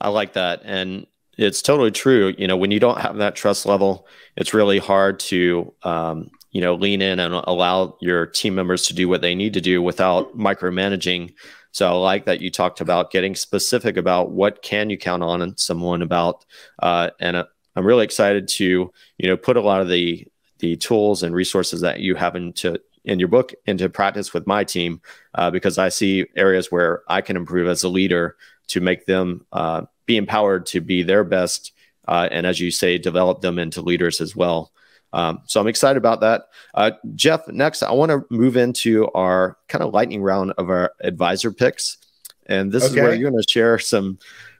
I 0.02 0.08
like 0.08 0.34
that. 0.34 0.60
And 0.64 1.06
it's 1.38 1.62
totally 1.62 1.90
true. 1.90 2.34
You 2.36 2.46
know, 2.46 2.56
when 2.56 2.70
you 2.70 2.80
don't 2.80 3.00
have 3.00 3.16
that 3.16 3.36
trust 3.36 3.64
level, 3.64 4.06
it's 4.36 4.52
really 4.52 4.78
hard 4.78 5.18
to, 5.20 5.72
um, 5.82 6.30
you 6.50 6.60
know, 6.60 6.74
lean 6.74 7.00
in 7.00 7.18
and 7.18 7.34
allow 7.34 7.96
your 8.00 8.26
team 8.26 8.54
members 8.54 8.86
to 8.86 8.94
do 8.94 9.08
what 9.08 9.22
they 9.22 9.34
need 9.34 9.54
to 9.54 9.60
do 9.60 9.80
without 9.80 10.36
micromanaging. 10.36 11.32
So 11.70 11.88
I 11.88 11.92
like 11.92 12.26
that 12.26 12.42
you 12.42 12.50
talked 12.50 12.82
about 12.82 13.10
getting 13.10 13.34
specific 13.34 13.96
about 13.96 14.32
what 14.32 14.62
can 14.62 14.90
you 14.90 14.98
count 14.98 15.22
on 15.22 15.40
and 15.40 15.58
someone 15.58 16.02
about, 16.02 16.44
uh, 16.82 17.10
and 17.18 17.36
uh, 17.36 17.44
I'm 17.76 17.86
really 17.86 18.04
excited 18.04 18.46
to, 18.48 18.92
you 19.16 19.28
know, 19.28 19.38
put 19.38 19.56
a 19.56 19.62
lot 19.62 19.80
of 19.80 19.88
the 19.88 20.26
the 20.58 20.76
tools 20.76 21.24
and 21.24 21.34
resources 21.34 21.80
that 21.80 22.00
you 22.00 22.14
have 22.14 22.36
into 22.36 22.78
in 23.04 23.18
your 23.18 23.28
book 23.28 23.52
into 23.66 23.88
practice 23.88 24.32
with 24.32 24.46
my 24.46 24.62
team 24.62 25.00
uh, 25.34 25.50
because 25.50 25.76
I 25.76 25.88
see 25.88 26.26
areas 26.36 26.70
where 26.70 27.02
I 27.08 27.20
can 27.20 27.36
improve 27.36 27.66
as 27.66 27.82
a 27.82 27.88
leader 27.88 28.36
to 28.68 28.80
make 28.80 29.06
them 29.06 29.44
uh, 29.52 29.82
be 30.06 30.16
empowered 30.16 30.66
to 30.66 30.80
be 30.80 31.02
their 31.02 31.24
best. 31.24 31.72
Uh, 32.08 32.28
and 32.30 32.46
as 32.46 32.60
you 32.60 32.70
say, 32.70 32.98
develop 32.98 33.40
them 33.40 33.58
into 33.58 33.80
leaders 33.80 34.20
as 34.20 34.34
well. 34.34 34.72
Um, 35.12 35.42
so 35.46 35.60
I'm 35.60 35.66
excited 35.66 35.98
about 35.98 36.20
that. 36.20 36.44
Uh, 36.74 36.92
Jeff, 37.14 37.46
next, 37.48 37.82
I 37.82 37.92
want 37.92 38.10
to 38.10 38.24
move 38.30 38.56
into 38.56 39.10
our 39.12 39.58
kind 39.68 39.84
of 39.84 39.92
lightning 39.92 40.22
round 40.22 40.52
of 40.58 40.70
our 40.70 40.92
advisor 41.00 41.52
picks. 41.52 41.98
And 42.46 42.72
this 42.72 42.84
okay. 42.84 42.92
is 42.92 42.96
where 42.96 43.14
you're 43.14 43.30
going 43.30 43.42
to 43.42 43.48
share 43.48 43.78
some 43.78 44.18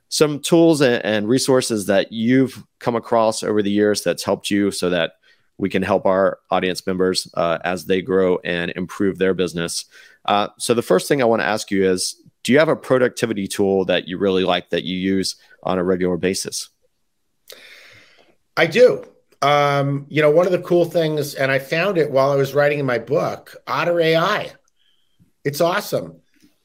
some 0.09 0.41
tools 0.41 0.83
and, 0.83 1.03
and, 1.07 1.27
resources 1.27 1.87
that 1.87 2.13
you've 2.13 2.63
come 2.81 2.95
across 2.95 3.43
over 3.43 3.63
the 3.63 3.71
years 3.71 4.03
that's 4.03 4.23
helped 4.23 4.51
you 4.51 4.71
so 4.71 4.91
that 4.91 5.15
we 5.57 5.71
can 5.71 5.83
help 5.83 6.05
our 6.05 6.39
audience 6.51 6.87
members 6.87 7.27
uh, 7.33 7.57
as 7.65 7.87
they 7.87 8.03
grow 8.03 8.39
and 8.45 8.71
improve 8.77 9.17
their 9.17 9.33
business. 9.33 9.87
Uh, 10.27 10.49
so 10.59 10.75
the 10.75 10.83
first 10.83 11.09
thing 11.09 11.23
I 11.23 11.25
want 11.25 11.41
to 11.41 11.47
ask 11.47 11.71
you 11.71 11.91
is 11.91 12.22
do 12.43 12.53
you 12.53 12.59
have 12.59 12.69
a 12.69 12.77
productivity 12.77 13.47
tool 13.47 13.85
that 13.87 14.09
you 14.09 14.19
really 14.19 14.45
like 14.45 14.71
that 14.71 14.85
you 14.85 14.97
use 14.97 15.37
on 15.63 15.79
a 15.79 15.85
regular 15.85 16.17
basis? 16.17 16.69
I 18.57 18.67
do. 18.67 19.05
Um, 19.41 20.07
you 20.09 20.23
know, 20.23 20.31
one 20.31 20.47
of 20.47 20.53
the 20.53 20.61
cool 20.61 20.85
things, 20.85 21.35
and 21.35 21.51
I 21.51 21.59
found 21.59 21.99
it 21.99 22.11
while 22.11 22.31
I 22.31 22.37
was 22.37 22.55
writing 22.55 22.79
in 22.79 22.87
my 22.87 22.99
book, 22.99 23.57
Otter 23.67 24.01
AI. 24.01 24.53
It's 25.45 25.61
awesome. 25.61 26.21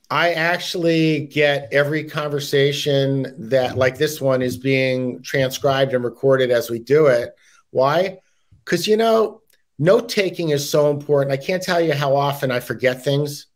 I 0.09 0.33
actually 0.33 1.27
get 1.27 1.67
every 1.71 2.03
conversation 2.03 3.33
that, 3.49 3.77
like 3.77 3.97
this 3.97 4.21
one, 4.21 4.41
is 4.41 4.57
being 4.57 5.21
transcribed 5.21 5.93
and 5.93 6.03
recorded 6.03 6.51
as 6.51 6.69
we 6.69 6.79
do 6.79 7.07
it. 7.07 7.35
Why? 7.71 8.19
Because, 8.63 8.87
you 8.87 8.95
know, 8.95 9.41
note 9.79 10.07
taking 10.07 10.49
is 10.49 10.69
so 10.69 10.91
important. 10.91 11.33
I 11.33 11.43
can't 11.43 11.63
tell 11.63 11.81
you 11.81 11.93
how 11.93 12.15
often 12.15 12.51
I 12.51 12.59
forget 12.59 13.03
things. 13.03 13.47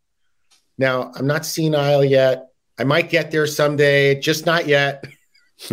Now, 0.82 1.12
I'm 1.14 1.28
not 1.28 1.46
senile 1.46 2.04
yet. 2.04 2.48
I 2.76 2.82
might 2.82 3.08
get 3.08 3.30
there 3.30 3.46
someday, 3.46 4.18
just 4.18 4.46
not 4.46 4.66
yet. 4.66 5.04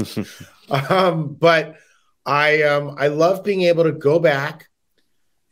um, 0.69 1.33
but 1.33 1.77
I 2.27 2.61
um, 2.61 2.93
I 2.95 3.07
love 3.07 3.43
being 3.43 3.63
able 3.63 3.85
to 3.85 3.91
go 3.91 4.19
back 4.19 4.69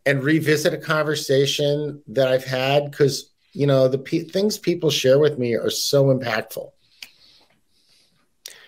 and 0.05 0.23
revisit 0.23 0.75
a 0.75 0.77
conversation 0.77 2.03
that 2.09 2.27
I've 2.27 2.45
had 2.45 2.91
because 2.91 3.33
you 3.53 3.65
know 3.65 3.87
the 3.87 3.97
pe- 3.97 4.25
things 4.25 4.59
people 4.59 4.91
share 4.91 5.17
with 5.17 5.39
me 5.39 5.55
are 5.55 5.71
so 5.71 6.05
impactful. 6.05 6.69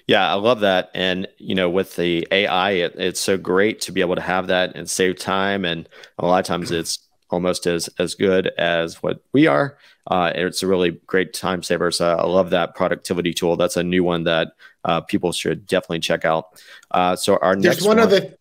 Yeah, 0.08 0.28
I 0.28 0.34
love 0.34 0.62
that. 0.62 0.90
And, 0.96 1.28
you 1.38 1.54
know, 1.54 1.70
with 1.70 1.96
the 1.96 2.28
AI, 2.32 2.72
it, 2.72 2.96
it's 2.98 3.20
so 3.20 3.38
great 3.38 3.82
to 3.82 3.92
be 3.92 4.02
able 4.02 4.16
to 4.16 4.22
have 4.22 4.48
that 4.48 4.76
and 4.76 4.90
save 4.90 5.20
time. 5.20 5.66
And 5.66 5.88
a 6.18 6.26
lot 6.26 6.40
of 6.40 6.48
times 6.48 6.72
it's 6.72 6.98
almost 7.30 7.68
as, 7.68 7.90
as 8.00 8.16
good 8.16 8.48
as 8.58 9.02
what 9.02 9.24
we 9.34 9.48
are. 9.48 9.78
Uh, 10.08 10.32
it's 10.36 10.64
a 10.64 10.68
really 10.68 10.92
great 11.06 11.34
time 11.34 11.62
saver. 11.64 11.92
So 11.92 12.16
I 12.16 12.26
love 12.26 12.50
that 12.52 12.76
productivity 12.76 13.34
tool. 13.34 13.56
That's 13.56 13.78
a 13.78 13.84
new 13.84 14.04
one 14.04 14.24
that 14.24 14.54
uh, 14.84 15.02
people 15.02 15.32
should 15.32 15.66
definitely 15.66 16.00
check 16.00 16.26
out. 16.26 16.62
Uh, 16.92 17.16
so 17.16 17.38
our 17.38 17.56
There's 17.56 17.78
next 17.78 17.88
one, 17.88 17.98
one 17.98 18.08
other 18.08 18.34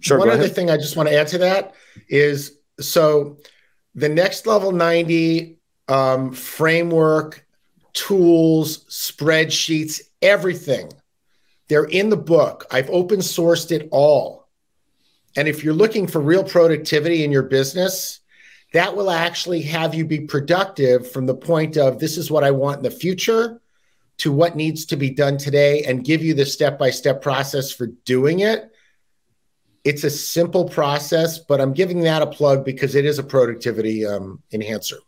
sure, 0.00 0.18
one 0.18 0.30
other 0.30 0.48
thing 0.48 0.70
I 0.70 0.76
just 0.76 0.96
want 0.96 1.08
to 1.08 1.14
add 1.14 1.28
to 1.28 1.38
that 1.38 1.74
is 2.08 2.58
so 2.80 3.38
the 3.94 4.08
next 4.08 4.46
level 4.46 4.72
90 4.72 5.58
um, 5.88 6.32
framework, 6.32 7.46
tools, 7.92 8.84
spreadsheets, 8.86 10.00
everything. 10.22 10.92
They're 11.68 11.84
in 11.84 12.10
the 12.10 12.16
book. 12.16 12.66
I've 12.70 12.90
open 12.90 13.20
sourced 13.20 13.72
it 13.72 13.88
all. 13.90 14.46
And 15.36 15.48
if 15.48 15.62
you're 15.64 15.74
looking 15.74 16.06
for 16.06 16.20
real 16.20 16.44
productivity 16.44 17.24
in 17.24 17.32
your 17.32 17.42
business, 17.42 18.20
that 18.76 18.94
will 18.94 19.10
actually 19.10 19.62
have 19.62 19.94
you 19.94 20.04
be 20.04 20.20
productive 20.20 21.10
from 21.10 21.24
the 21.24 21.34
point 21.34 21.78
of 21.78 21.98
this 21.98 22.18
is 22.18 22.30
what 22.30 22.44
I 22.44 22.50
want 22.50 22.76
in 22.76 22.82
the 22.82 22.90
future 22.90 23.58
to 24.18 24.30
what 24.30 24.54
needs 24.54 24.84
to 24.86 24.96
be 24.96 25.08
done 25.08 25.38
today 25.38 25.82
and 25.84 26.04
give 26.04 26.22
you 26.22 26.34
the 26.34 26.44
step 26.44 26.78
by 26.78 26.90
step 26.90 27.22
process 27.22 27.72
for 27.72 27.86
doing 28.04 28.40
it. 28.40 28.70
It's 29.84 30.04
a 30.04 30.10
simple 30.10 30.68
process, 30.68 31.38
but 31.38 31.58
I'm 31.58 31.72
giving 31.72 32.00
that 32.00 32.20
a 32.20 32.26
plug 32.26 32.66
because 32.66 32.94
it 32.94 33.06
is 33.06 33.18
a 33.18 33.22
productivity 33.22 34.04
um, 34.04 34.42
enhancer. 34.52 34.98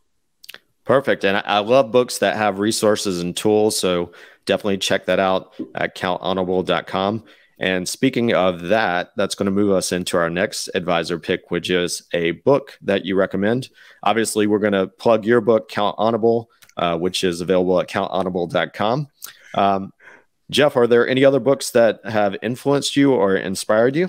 Perfect. 0.87 1.26
And 1.26 1.42
I 1.44 1.59
love 1.59 1.92
books 1.92 2.18
that 2.18 2.38
have 2.38 2.61
resources 2.61 3.20
and 3.20 3.37
tools. 3.37 3.78
So 3.78 4.12
definitely 4.46 4.78
check 4.78 5.04
that 5.07 5.18
out 5.18 5.52
at 5.74 5.94
countonable.com. 5.94 7.24
And 7.61 7.88
speaking 7.88 8.35
of 8.35 8.68
that, 8.68 9.11
that's 9.16 9.35
going 9.35 9.47
to 9.47 9.53
move 9.53 9.73
us 9.73 9.90
into 9.92 10.16
our 10.16 10.31
next 10.31 10.68
advisor 10.75 11.18
pick, 11.18 11.51
which 11.51 11.71
is 11.71 12.03
a 12.12 12.33
book 12.33 12.79
that 12.83 13.05
you 13.05 13.16
recommend. 13.16 13.68
Obviously, 14.03 14.47
we're 14.47 14.61
going 14.61 14.73
to 14.73 14.87
plug 14.87 15.25
your 15.25 15.40
book, 15.40 15.71
Countonable, 15.71 16.47
uh, 16.77 16.97
which 16.97 17.25
is 17.25 17.40
available 17.40 17.81
at 17.81 17.88
countonable.com. 17.88 19.09
Um, 19.55 19.92
Jeff, 20.51 20.77
are 20.77 20.87
there 20.87 21.07
any 21.07 21.25
other 21.25 21.40
books 21.40 21.71
that 21.71 22.01
have 22.05 22.37
influenced 22.42 22.97
you 22.97 23.12
or 23.12 23.37
inspired 23.37 23.97
you? 23.97 24.09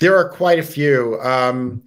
There 0.00 0.16
are 0.16 0.28
quite 0.28 0.58
a 0.58 0.64
few. 0.64 1.20
Um, 1.20 1.84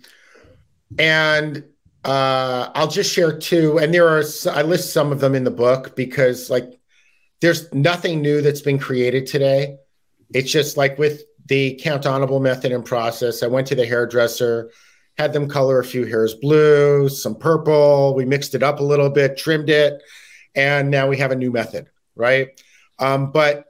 and 0.97 1.63
uh, 2.05 2.69
I'll 2.73 2.87
just 2.87 3.11
share 3.11 3.37
two. 3.37 3.77
And 3.77 3.93
there 3.93 4.07
are, 4.07 4.23
I 4.51 4.61
list 4.61 4.93
some 4.93 5.11
of 5.11 5.19
them 5.19 5.35
in 5.35 5.43
the 5.43 5.51
book 5.51 5.95
because, 5.95 6.49
like, 6.49 6.79
there's 7.41 7.71
nothing 7.73 8.21
new 8.21 8.41
that's 8.41 8.61
been 8.61 8.79
created 8.79 9.25
today. 9.25 9.77
It's 10.33 10.51
just 10.51 10.77
like 10.77 10.97
with 10.97 11.23
the 11.47 11.79
countonable 11.83 12.41
method 12.41 12.71
and 12.71 12.85
process. 12.85 13.43
I 13.43 13.47
went 13.47 13.67
to 13.67 13.75
the 13.75 13.85
hairdresser, 13.85 14.71
had 15.17 15.33
them 15.33 15.49
color 15.49 15.79
a 15.79 15.83
few 15.83 16.05
hairs 16.05 16.35
blue, 16.35 17.09
some 17.09 17.35
purple. 17.35 18.13
We 18.15 18.25
mixed 18.25 18.55
it 18.55 18.63
up 18.63 18.79
a 18.79 18.83
little 18.83 19.09
bit, 19.09 19.37
trimmed 19.37 19.69
it, 19.69 20.01
and 20.55 20.89
now 20.89 21.07
we 21.07 21.17
have 21.17 21.31
a 21.31 21.35
new 21.35 21.51
method, 21.51 21.87
right? 22.15 22.61
Um, 22.99 23.31
but 23.31 23.65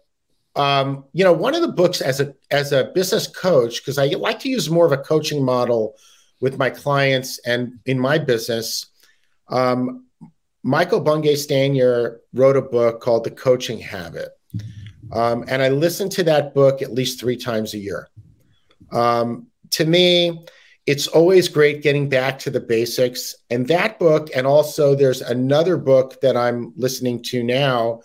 um, 0.56 1.06
you 1.14 1.24
know, 1.24 1.32
one 1.32 1.56
of 1.56 1.62
the 1.62 1.72
books 1.72 2.02
as 2.02 2.20
a 2.20 2.36
as 2.52 2.72
a 2.72 2.92
business 2.94 3.28
coach, 3.28 3.82
because 3.82 3.98
I 3.98 4.08
like 4.08 4.40
to 4.40 4.50
use 4.50 4.70
more 4.70 4.86
of 4.86 4.92
a 4.92 4.98
coaching 4.98 5.44
model 5.44 5.96
with 6.42 6.58
my 6.58 6.70
clients 6.70 7.40
and 7.40 7.80
in 7.86 8.00
my 8.00 8.18
business. 8.18 8.88
Um, 9.48 10.06
Michael 10.64 11.00
Bungay 11.00 11.36
Stanier 11.36 12.20
wrote 12.34 12.58
a 12.58 12.62
book 12.62 13.00
called 13.00 13.24
The 13.24 13.32
Coaching 13.32 13.80
Habit. 13.80 14.30
Um, 15.12 15.46
and 15.48 15.62
I 15.62 15.70
listen 15.70 16.10
to 16.10 16.24
that 16.24 16.54
book 16.54 16.82
at 16.82 16.94
least 16.94 17.20
three 17.20 17.38
times 17.38 17.74
a 17.74 17.78
year. 17.78 18.10
Um, 18.92 19.48
to 19.72 19.86
me, 19.86 20.46
it's 20.86 21.08
always 21.08 21.48
great 21.48 21.84
getting 21.84 22.10
back 22.10 22.40
to 22.40 22.50
the 22.50 22.60
basics. 22.60 23.36
And 23.50 23.68
that 23.68 24.00
book, 24.00 24.30
and 24.36 24.48
also 24.48 24.96
there's 24.96 25.22
another 25.22 25.78
book 25.78 26.20
that 26.22 26.36
I'm 26.36 26.74
listening 26.76 27.22
to 27.26 27.44
now, 27.44 28.02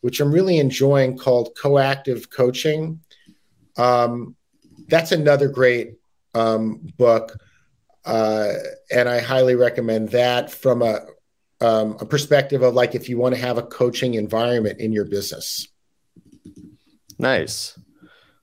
which 0.00 0.20
I'm 0.20 0.32
really 0.32 0.58
enjoying 0.58 1.18
called 1.18 1.54
Coactive 1.60 2.30
Coaching. 2.30 3.00
Um, 3.76 4.34
that's 4.88 5.12
another 5.12 5.48
great 5.48 5.94
um, 6.34 6.86
book. 6.96 7.36
Uh, 8.04 8.54
and 8.90 9.08
I 9.08 9.20
highly 9.20 9.54
recommend 9.54 10.10
that 10.10 10.50
from 10.50 10.82
a, 10.82 11.06
um, 11.60 11.96
a 12.00 12.06
perspective 12.06 12.62
of 12.62 12.74
like 12.74 12.94
if 12.94 13.08
you 13.08 13.18
want 13.18 13.34
to 13.34 13.40
have 13.40 13.58
a 13.58 13.62
coaching 13.62 14.14
environment 14.14 14.80
in 14.80 14.92
your 14.92 15.04
business. 15.04 15.68
Nice. 17.22 17.78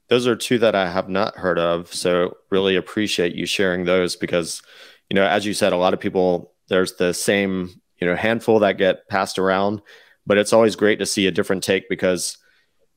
Those 0.08 0.26
are 0.26 0.36
two 0.38 0.58
that 0.60 0.74
I 0.74 0.90
have 0.90 1.10
not 1.10 1.36
heard 1.36 1.60
of. 1.60 1.94
So 1.94 2.38
really 2.50 2.78
appreciate 2.78 3.36
you 3.36 3.46
sharing 3.46 3.84
those 3.84 4.16
because, 4.16 4.62
you 5.10 5.16
know, 5.16 5.26
as 5.26 5.46
you 5.46 5.54
said, 5.54 5.74
a 5.74 5.78
lot 5.78 5.94
of 5.94 6.00
people, 6.00 6.54
there's 6.70 6.94
the 6.94 7.14
same, 7.14 7.70
you 8.00 8.08
know, 8.08 8.16
handful 8.16 8.60
that 8.60 8.78
get 8.78 9.08
passed 9.10 9.38
around, 9.38 9.82
but 10.26 10.38
it's 10.38 10.54
always 10.54 10.78
great 10.78 10.98
to 11.00 11.06
see 11.06 11.28
a 11.28 11.32
different 11.32 11.62
take 11.62 11.90
because, 11.90 12.38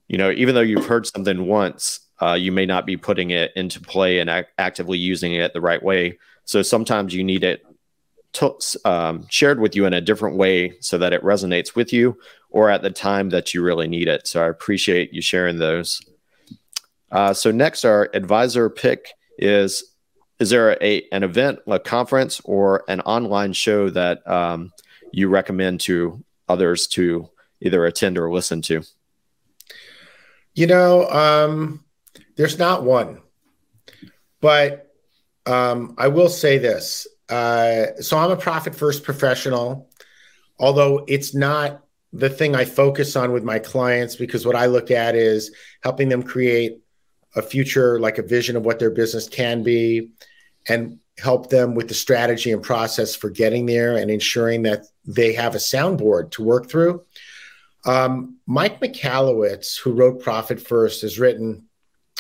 you 0.06 0.16
know, 0.16 0.30
even 0.30 0.54
though 0.54 0.60
you've 0.60 0.86
heard 0.86 1.06
something 1.06 1.46
once, 1.46 2.00
uh, 2.22 2.34
you 2.34 2.52
may 2.52 2.64
not 2.64 2.86
be 2.86 2.96
putting 2.96 3.30
it 3.30 3.50
into 3.56 3.80
play 3.80 4.20
and 4.20 4.30
ac- 4.30 4.48
actively 4.56 4.98
using 4.98 5.34
it 5.34 5.52
the 5.52 5.60
right 5.60 5.82
way. 5.82 6.16
So 6.44 6.62
sometimes 6.62 7.12
you 7.12 7.24
need 7.24 7.42
it 7.42 7.62
to, 8.34 8.54
um, 8.84 9.26
shared 9.28 9.58
with 9.58 9.74
you 9.74 9.84
in 9.84 9.94
a 9.94 10.00
different 10.00 10.36
way 10.36 10.74
so 10.80 10.96
that 10.98 11.12
it 11.12 11.22
resonates 11.24 11.74
with 11.74 11.92
you 11.92 12.16
or 12.52 12.70
at 12.70 12.82
the 12.82 12.90
time 12.90 13.30
that 13.30 13.52
you 13.52 13.62
really 13.62 13.88
need 13.88 14.06
it. 14.06 14.26
So 14.26 14.44
I 14.44 14.48
appreciate 14.48 15.12
you 15.12 15.20
sharing 15.20 15.58
those. 15.58 16.00
Uh, 17.10 17.34
so 17.34 17.50
next, 17.50 17.84
our 17.84 18.08
advisor 18.14 18.70
pick 18.70 19.08
is: 19.38 19.84
Is 20.38 20.50
there 20.50 20.78
a 20.80 21.02
an 21.12 21.24
event, 21.24 21.58
a 21.66 21.78
conference, 21.78 22.40
or 22.44 22.84
an 22.88 23.00
online 23.00 23.52
show 23.52 23.90
that 23.90 24.26
um, 24.28 24.70
you 25.12 25.28
recommend 25.28 25.80
to 25.80 26.24
others 26.48 26.86
to 26.88 27.28
either 27.60 27.84
attend 27.84 28.18
or 28.18 28.32
listen 28.32 28.62
to? 28.62 28.82
You 30.54 30.66
know, 30.66 31.08
um, 31.08 31.84
there's 32.36 32.58
not 32.58 32.84
one, 32.84 33.20
but 34.40 34.94
um, 35.46 35.94
I 35.98 36.08
will 36.08 36.28
say 36.28 36.58
this. 36.58 37.06
Uh, 37.28 38.00
so 38.00 38.18
I'm 38.18 38.30
a 38.30 38.36
profit 38.36 38.74
first 38.74 39.04
professional, 39.04 39.88
although 40.58 41.04
it's 41.08 41.34
not 41.34 41.81
the 42.12 42.28
thing 42.28 42.54
I 42.54 42.64
focus 42.64 43.16
on 43.16 43.32
with 43.32 43.42
my 43.42 43.58
clients 43.58 44.16
because 44.16 44.46
what 44.46 44.56
I 44.56 44.66
look 44.66 44.90
at 44.90 45.14
is 45.14 45.54
helping 45.82 46.08
them 46.08 46.22
create 46.22 46.78
a 47.34 47.42
future, 47.42 47.98
like 47.98 48.18
a 48.18 48.22
vision 48.22 48.56
of 48.56 48.64
what 48.64 48.78
their 48.78 48.90
business 48.90 49.28
can 49.28 49.62
be, 49.62 50.10
and 50.68 50.98
help 51.18 51.50
them 51.50 51.74
with 51.74 51.88
the 51.88 51.94
strategy 51.94 52.52
and 52.52 52.62
process 52.62 53.14
for 53.14 53.30
getting 53.30 53.66
there 53.66 53.96
and 53.96 54.10
ensuring 54.10 54.62
that 54.62 54.84
they 55.06 55.32
have 55.32 55.54
a 55.54 55.58
soundboard 55.58 56.30
to 56.32 56.42
work 56.42 56.68
through. 56.68 57.02
Um, 57.84 58.36
Mike 58.46 58.80
Michalowicz, 58.80 59.78
who 59.78 59.92
wrote 59.92 60.22
Profit 60.22 60.60
First, 60.60 61.02
has 61.02 61.18
written, 61.18 61.66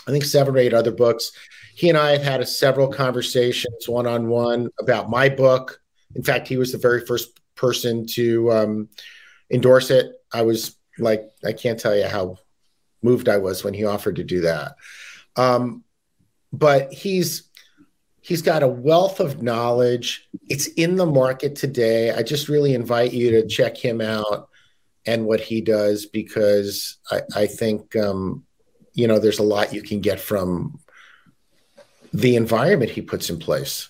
I 0.06 0.10
think, 0.10 0.24
seven 0.24 0.56
or 0.56 0.58
eight 0.58 0.74
other 0.74 0.90
books. 0.90 1.32
He 1.74 1.88
and 1.88 1.98
I 1.98 2.12
have 2.12 2.22
had 2.22 2.46
several 2.48 2.88
conversations 2.88 3.88
one 3.88 4.06
on 4.06 4.28
one 4.28 4.68
about 4.80 5.10
my 5.10 5.28
book. 5.28 5.80
In 6.14 6.22
fact, 6.22 6.48
he 6.48 6.56
was 6.56 6.72
the 6.72 6.78
very 6.78 7.04
first 7.06 7.40
person 7.54 8.06
to 8.08 8.52
um, 8.52 8.88
endorse 9.52 9.90
it. 9.90 10.12
I 10.32 10.42
was 10.42 10.76
like, 10.98 11.30
I 11.44 11.52
can't 11.52 11.78
tell 11.78 11.96
you 11.96 12.06
how 12.06 12.38
moved 13.02 13.28
I 13.28 13.38
was 13.38 13.62
when 13.62 13.74
he 13.74 13.84
offered 13.84 14.16
to 14.16 14.24
do 14.24 14.40
that. 14.42 14.76
Um, 15.36 15.84
but 16.52 16.92
he's 16.92 17.44
he's 18.20 18.42
got 18.42 18.62
a 18.62 18.68
wealth 18.68 19.20
of 19.20 19.42
knowledge. 19.42 20.28
It's 20.48 20.68
in 20.68 20.96
the 20.96 21.06
market 21.06 21.56
today. 21.56 22.12
I 22.12 22.22
just 22.22 22.48
really 22.48 22.74
invite 22.74 23.12
you 23.12 23.30
to 23.32 23.46
check 23.46 23.76
him 23.76 24.00
out 24.00 24.48
and 25.04 25.26
what 25.26 25.40
he 25.40 25.60
does 25.60 26.06
because 26.06 26.98
I, 27.10 27.22
I 27.34 27.46
think 27.46 27.96
um, 27.96 28.44
you 28.94 29.06
know 29.06 29.18
there's 29.18 29.38
a 29.38 29.44
lot 29.44 29.74
you 29.74 29.82
can 29.82 30.00
get 30.00 30.20
from 30.20 30.78
the 32.12 32.36
environment 32.36 32.90
he 32.90 33.02
puts 33.02 33.30
in 33.30 33.38
place. 33.38 33.88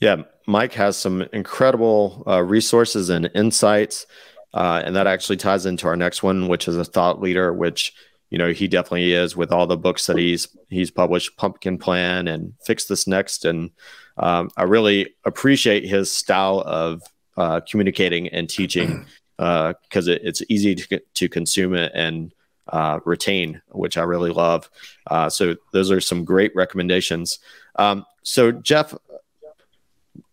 Yeah, 0.00 0.22
Mike 0.46 0.72
has 0.74 0.96
some 0.96 1.22
incredible 1.32 2.22
uh, 2.26 2.42
resources 2.42 3.10
and 3.10 3.30
insights, 3.34 4.06
uh, 4.52 4.82
and 4.84 4.94
that 4.96 5.06
actually 5.06 5.36
ties 5.36 5.66
into 5.66 5.86
our 5.86 5.96
next 5.96 6.22
one, 6.22 6.48
which 6.48 6.68
is 6.68 6.76
a 6.76 6.84
thought 6.84 7.20
leader, 7.20 7.52
which 7.52 7.92
you 8.30 8.38
know 8.38 8.52
he 8.52 8.68
definitely 8.68 9.12
is 9.12 9.36
with 9.36 9.52
all 9.52 9.66
the 9.66 9.76
books 9.76 10.06
that 10.06 10.18
he's 10.18 10.48
he's 10.68 10.90
published, 10.90 11.36
Pumpkin 11.36 11.78
Plan 11.78 12.28
and 12.28 12.54
Fix 12.64 12.86
This 12.86 13.06
Next, 13.06 13.44
and 13.44 13.70
um, 14.16 14.50
I 14.56 14.64
really 14.64 15.14
appreciate 15.24 15.84
his 15.84 16.12
style 16.12 16.62
of 16.66 17.02
uh, 17.36 17.60
communicating 17.60 18.28
and 18.28 18.48
teaching 18.48 19.06
because 19.36 20.08
uh, 20.08 20.12
it, 20.12 20.20
it's 20.24 20.42
easy 20.48 20.74
to 20.74 21.02
to 21.14 21.28
consume 21.28 21.74
it 21.74 21.92
and 21.94 22.32
uh, 22.68 23.00
retain, 23.04 23.60
which 23.68 23.96
I 23.96 24.02
really 24.02 24.30
love. 24.30 24.70
Uh, 25.06 25.28
so 25.28 25.56
those 25.72 25.90
are 25.90 26.00
some 26.00 26.24
great 26.24 26.54
recommendations. 26.54 27.38
Um, 27.76 28.06
so 28.22 28.52
Jeff, 28.52 28.94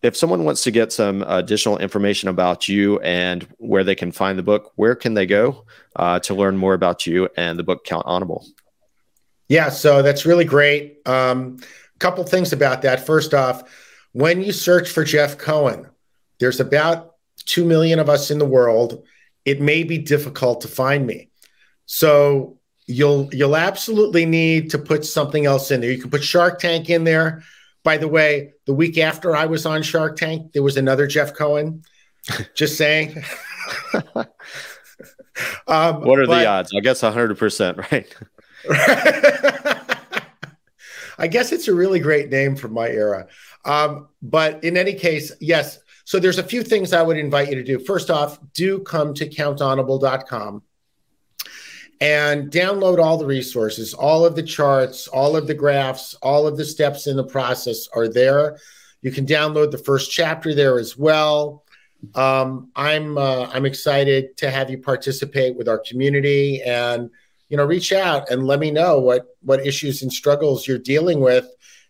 if 0.01 0.15
someone 0.17 0.43
wants 0.43 0.63
to 0.63 0.71
get 0.71 0.91
some 0.91 1.23
additional 1.23 1.77
information 1.77 2.29
about 2.29 2.67
you 2.67 2.99
and 3.01 3.47
where 3.57 3.83
they 3.83 3.95
can 3.95 4.11
find 4.11 4.37
the 4.37 4.43
book, 4.43 4.71
where 4.75 4.95
can 4.95 5.13
they 5.13 5.25
go 5.25 5.65
uh, 5.95 6.19
to 6.19 6.33
learn 6.33 6.57
more 6.57 6.73
about 6.73 7.05
you 7.05 7.29
and 7.37 7.57
the 7.57 7.63
book 7.63 7.85
Countonable? 7.85 8.45
Yeah, 9.47 9.69
so 9.69 10.01
that's 10.01 10.25
really 10.25 10.45
great. 10.45 10.99
A 11.05 11.13
um, 11.13 11.59
couple 11.99 12.23
things 12.23 12.53
about 12.53 12.81
that. 12.83 13.05
First 13.05 13.33
off, 13.33 13.63
when 14.13 14.41
you 14.41 14.51
search 14.51 14.89
for 14.89 15.03
Jeff 15.03 15.37
Cohen, 15.37 15.87
there's 16.39 16.59
about 16.59 17.15
2 17.45 17.65
million 17.65 17.99
of 17.99 18.09
us 18.09 18.31
in 18.31 18.39
the 18.39 18.45
world. 18.45 19.03
It 19.45 19.61
may 19.61 19.83
be 19.83 19.97
difficult 19.97 20.61
to 20.61 20.67
find 20.67 21.05
me. 21.05 21.29
So 21.85 22.57
you'll 22.87 23.29
you'll 23.33 23.55
absolutely 23.55 24.25
need 24.25 24.69
to 24.71 24.79
put 24.79 25.05
something 25.05 25.45
else 25.45 25.71
in 25.71 25.81
there. 25.81 25.91
You 25.91 26.01
can 26.01 26.09
put 26.09 26.23
Shark 26.23 26.59
Tank 26.59 26.89
in 26.89 27.03
there 27.03 27.43
by 27.83 27.97
the 27.97 28.07
way, 28.07 28.53
the 28.65 28.73
week 28.73 28.97
after 28.97 29.35
I 29.35 29.45
was 29.45 29.65
on 29.65 29.83
Shark 29.83 30.17
Tank, 30.17 30.53
there 30.53 30.63
was 30.63 30.77
another 30.77 31.07
Jeff 31.07 31.33
Cohen. 31.33 31.83
Just 32.55 32.77
saying. 32.77 33.23
um, 35.67 36.01
what 36.01 36.19
are 36.19 36.27
but, 36.27 36.39
the 36.39 36.45
odds? 36.45 36.71
I 36.75 36.79
guess 36.81 37.01
100%, 37.01 37.91
right? 37.91 38.15
I 41.17 41.27
guess 41.27 41.51
it's 41.51 41.67
a 41.67 41.73
really 41.73 41.99
great 41.99 42.29
name 42.29 42.55
for 42.55 42.67
my 42.67 42.87
era. 42.87 43.27
Um, 43.65 44.09
but 44.21 44.63
in 44.63 44.77
any 44.77 44.93
case, 44.93 45.31
yes. 45.39 45.79
So 46.05 46.19
there's 46.19 46.39
a 46.39 46.43
few 46.43 46.63
things 46.63 46.93
I 46.93 47.01
would 47.01 47.17
invite 47.17 47.49
you 47.49 47.55
to 47.55 47.63
do. 47.63 47.79
First 47.79 48.09
off, 48.09 48.39
do 48.53 48.79
come 48.79 49.13
to 49.15 49.27
countonable.com 49.27 50.63
and 52.01 52.49
download 52.49 52.97
all 52.97 53.15
the 53.15 53.27
resources, 53.27 53.93
all 53.93 54.25
of 54.25 54.35
the 54.35 54.41
charts, 54.41 55.07
all 55.07 55.37
of 55.37 55.45
the 55.45 55.53
graphs, 55.53 56.15
all 56.15 56.47
of 56.47 56.57
the 56.57 56.65
steps 56.65 57.05
in 57.05 57.15
the 57.15 57.23
process 57.23 57.87
are 57.95 58.07
there. 58.07 58.57
You 59.03 59.11
can 59.11 59.25
download 59.25 59.69
the 59.69 59.77
first 59.77 60.11
chapter 60.11 60.55
there 60.55 60.79
as 60.79 60.97
well. 60.97 61.63
Um, 62.15 62.71
I'm 62.75 63.19
uh, 63.19 63.47
I'm 63.53 63.67
excited 63.67 64.35
to 64.37 64.49
have 64.49 64.71
you 64.71 64.79
participate 64.79 65.55
with 65.55 65.69
our 65.69 65.77
community 65.77 66.63
and 66.63 67.11
you 67.49 67.57
know 67.57 67.65
reach 67.65 67.93
out 67.93 68.31
and 68.31 68.47
let 68.47 68.59
me 68.59 68.71
know 68.71 68.99
what 68.99 69.37
what 69.41 69.65
issues 69.65 70.01
and 70.01 70.11
struggles 70.11 70.67
you're 70.67 70.79
dealing 70.79 71.19
with, 71.19 71.47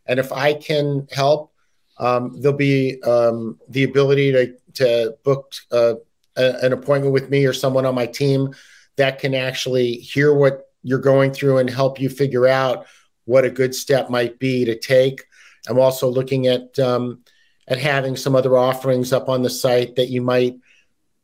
and 0.08 0.19
if 0.19 0.34
I 0.34 0.54
can 0.56 1.08
help, 1.13 1.54
um, 1.97 2.41
there'll 2.41 2.58
be 2.58 3.02
um, 3.04 3.58
the 3.69 3.84
ability 3.84 4.34
to 4.34 4.54
to 4.74 5.15
book 5.24 5.54
uh, 5.71 5.93
a, 6.36 6.56
an 6.62 6.74
appointment 6.74 7.13
with 7.13 7.30
me 7.30 7.45
or 7.45 7.54
someone 7.54 7.86
on 7.86 7.95
my 7.95 8.06
team 8.06 8.54
that 8.97 9.19
can 9.19 9.34
actually 9.34 9.93
hear 9.95 10.34
what 10.34 10.67
you're 10.84 10.99
going 10.99 11.32
through 11.32 11.58
and 11.58 11.69
help 11.69 11.99
you 11.99 12.10
figure 12.10 12.47
out 12.47 12.86
what 13.25 13.45
a 13.45 13.49
good 13.49 13.73
step 13.75 14.10
might 14.10 14.39
be 14.39 14.65
to 14.65 14.77
take. 14.77 15.23
I'm 15.67 15.80
also 15.80 16.10
looking 16.10 16.47
at 16.47 16.77
um, 16.80 17.23
at 17.67 17.77
having 17.77 18.15
some 18.15 18.36
other 18.36 18.58
offerings 18.58 19.13
up 19.13 19.30
on 19.30 19.43
the 19.43 19.49
site 19.49 19.95
that 19.95 20.10
you 20.10 20.21
might 20.21 20.58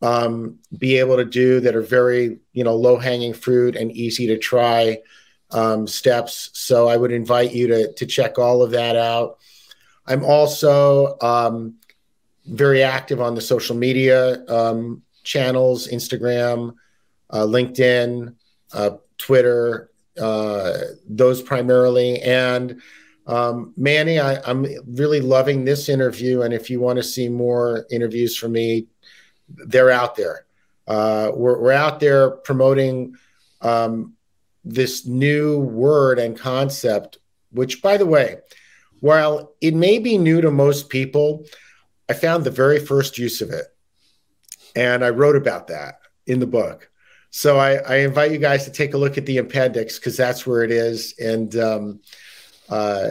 um, 0.00 0.58
be 0.76 0.96
able 0.98 1.16
to 1.16 1.24
do 1.24 1.60
that 1.60 1.74
are 1.74 1.82
very 1.82 2.38
you 2.52 2.64
know 2.64 2.76
low 2.76 2.98
hanging 2.98 3.34
fruit 3.34 3.76
and 3.76 3.90
easy 3.92 4.28
to 4.28 4.38
try 4.38 4.98
um, 5.50 5.86
steps. 5.86 6.50
So 6.52 6.88
I 6.88 6.96
would 6.96 7.12
invite 7.12 7.52
you 7.52 7.66
to 7.68 7.92
to 7.94 8.06
check 8.06 8.38
all 8.38 8.62
of 8.62 8.70
that 8.72 8.96
out. 8.96 9.38
I'm 10.06 10.24
also 10.24 11.18
um, 11.20 11.74
very 12.46 12.82
active 12.82 13.20
on 13.20 13.34
the 13.34 13.40
social 13.40 13.76
media 13.76 14.44
um, 14.46 15.02
channels, 15.22 15.88
Instagram, 15.88 16.74
LinkedIn, 17.36 18.34
uh, 18.72 18.90
Twitter, 19.18 19.90
uh, 20.20 20.78
those 21.08 21.42
primarily. 21.42 22.20
And 22.20 22.80
um, 23.26 23.74
Manny, 23.76 24.18
I, 24.18 24.34
am 24.50 24.66
really 24.86 25.20
loving 25.20 25.64
this 25.64 25.88
interview. 25.88 26.42
And 26.42 26.54
if 26.54 26.70
you 26.70 26.80
want 26.80 26.96
to 26.96 27.02
see 27.02 27.28
more 27.28 27.86
interviews 27.90 28.36
from 28.36 28.52
me, 28.52 28.86
they're 29.48 29.90
out 29.90 30.16
there. 30.16 30.46
Uh, 30.86 31.30
we're, 31.34 31.60
we're 31.60 31.72
out 31.72 32.00
there 32.00 32.30
promoting 32.30 33.14
um, 33.60 34.14
this 34.64 35.06
new 35.06 35.58
word 35.58 36.18
and 36.18 36.38
concept, 36.38 37.18
which, 37.52 37.82
by 37.82 37.96
the 37.96 38.06
way, 38.06 38.38
while 39.00 39.54
it 39.60 39.74
may 39.74 39.98
be 39.98 40.18
new 40.18 40.40
to 40.40 40.50
most 40.50 40.88
people, 40.88 41.44
I 42.08 42.14
found 42.14 42.44
the 42.44 42.50
very 42.50 42.78
first 42.78 43.18
use 43.18 43.40
of 43.40 43.50
it. 43.50 43.66
And 44.74 45.04
I 45.04 45.10
wrote 45.10 45.36
about 45.36 45.68
that 45.68 46.00
in 46.26 46.40
the 46.40 46.46
book. 46.46 46.90
So 47.30 47.58
I, 47.58 47.74
I 47.76 47.96
invite 47.96 48.32
you 48.32 48.38
guys 48.38 48.64
to 48.64 48.70
take 48.70 48.94
a 48.94 48.98
look 48.98 49.18
at 49.18 49.26
the 49.26 49.38
appendix 49.38 49.98
because 49.98 50.16
that's 50.16 50.46
where 50.46 50.62
it 50.62 50.70
is. 50.70 51.14
And 51.18 51.54
um, 51.56 52.00
uh, 52.68 53.10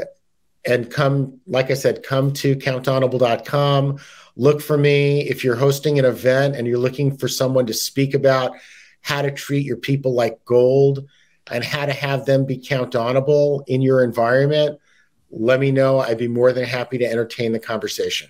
and 0.65 0.91
come, 0.91 1.39
like 1.47 1.71
I 1.71 1.75
said, 1.75 2.03
come 2.03 2.33
to 2.33 2.55
countonable.com. 2.55 3.99
Look 4.35 4.61
for 4.61 4.77
me 4.77 5.21
if 5.21 5.43
you're 5.43 5.55
hosting 5.55 5.97
an 5.97 6.05
event 6.05 6.55
and 6.55 6.67
you're 6.67 6.77
looking 6.77 7.17
for 7.17 7.27
someone 7.27 7.65
to 7.67 7.73
speak 7.73 8.13
about 8.13 8.51
how 9.01 9.21
to 9.21 9.31
treat 9.31 9.65
your 9.65 9.77
people 9.77 10.13
like 10.13 10.43
gold 10.43 11.07
and 11.49 11.63
how 11.63 11.85
to 11.85 11.93
have 11.93 12.25
them 12.25 12.45
be 12.45 12.57
countonable 12.57 13.63
in 13.67 13.81
your 13.81 14.03
environment. 14.03 14.79
Let 15.31 15.59
me 15.59 15.71
know. 15.71 15.99
I'd 15.99 16.17
be 16.17 16.27
more 16.27 16.51
than 16.51 16.65
happy 16.65 16.97
to 16.97 17.05
entertain 17.05 17.53
the 17.53 17.59
conversation. 17.59 18.29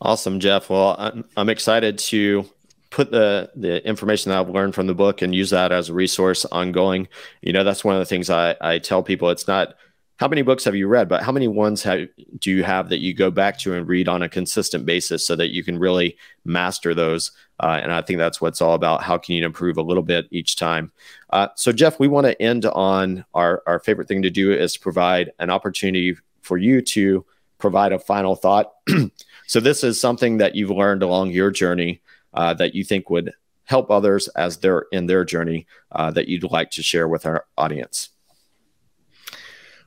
Awesome, 0.00 0.40
Jeff. 0.40 0.70
Well, 0.70 0.96
I'm, 0.98 1.24
I'm 1.36 1.50
excited 1.50 1.98
to 1.98 2.46
put 2.90 3.10
the 3.10 3.50
the 3.54 3.86
information 3.86 4.30
that 4.30 4.40
I've 4.40 4.50
learned 4.50 4.74
from 4.74 4.86
the 4.86 4.94
book 4.94 5.22
and 5.22 5.34
use 5.34 5.50
that 5.50 5.72
as 5.72 5.88
a 5.88 5.94
resource 5.94 6.44
ongoing. 6.46 7.08
You 7.40 7.52
know, 7.52 7.64
that's 7.64 7.84
one 7.84 7.94
of 7.94 8.00
the 8.00 8.06
things 8.06 8.30
I, 8.30 8.56
I 8.60 8.78
tell 8.78 9.02
people. 9.02 9.30
It's 9.30 9.48
not 9.48 9.74
how 10.20 10.28
many 10.28 10.42
books 10.42 10.64
have 10.64 10.76
you 10.76 10.86
read, 10.86 11.08
but 11.08 11.22
how 11.22 11.32
many 11.32 11.48
ones 11.48 11.82
have, 11.82 12.06
do 12.38 12.50
you 12.50 12.62
have 12.62 12.90
that 12.90 12.98
you 12.98 13.14
go 13.14 13.30
back 13.30 13.58
to 13.58 13.72
and 13.72 13.88
read 13.88 14.06
on 14.06 14.20
a 14.20 14.28
consistent 14.28 14.84
basis 14.84 15.26
so 15.26 15.34
that 15.34 15.48
you 15.48 15.64
can 15.64 15.78
really 15.78 16.18
master 16.44 16.92
those? 16.92 17.32
Uh, 17.58 17.80
and 17.82 17.90
I 17.90 18.02
think 18.02 18.18
that's 18.18 18.38
what 18.38 18.48
it's 18.48 18.60
all 18.60 18.74
about. 18.74 19.02
How 19.02 19.16
can 19.16 19.34
you 19.34 19.46
improve 19.46 19.78
a 19.78 19.82
little 19.82 20.02
bit 20.02 20.26
each 20.30 20.56
time? 20.56 20.92
Uh, 21.30 21.48
so, 21.56 21.72
Jeff, 21.72 21.98
we 21.98 22.06
want 22.06 22.26
to 22.26 22.40
end 22.42 22.66
on 22.66 23.24
our, 23.32 23.62
our 23.66 23.78
favorite 23.78 24.08
thing 24.08 24.20
to 24.20 24.28
do 24.28 24.52
is 24.52 24.76
provide 24.76 25.32
an 25.38 25.48
opportunity 25.48 26.14
for 26.42 26.58
you 26.58 26.82
to 26.82 27.24
provide 27.56 27.94
a 27.94 27.98
final 27.98 28.36
thought. 28.36 28.72
so, 29.46 29.58
this 29.58 29.82
is 29.82 29.98
something 29.98 30.36
that 30.36 30.54
you've 30.54 30.68
learned 30.68 31.02
along 31.02 31.30
your 31.30 31.50
journey 31.50 32.02
uh, 32.34 32.54
that 32.54 32.74
you 32.74 32.84
think 32.84 33.10
would 33.10 33.32
help 33.64 33.90
others 33.90 34.28
as 34.28 34.58
they're 34.58 34.86
in 34.92 35.06
their 35.06 35.24
journey 35.24 35.66
uh, 35.92 36.10
that 36.10 36.28
you'd 36.28 36.44
like 36.44 36.70
to 36.72 36.82
share 36.82 37.06
with 37.06 37.24
our 37.24 37.46
audience. 37.56 38.10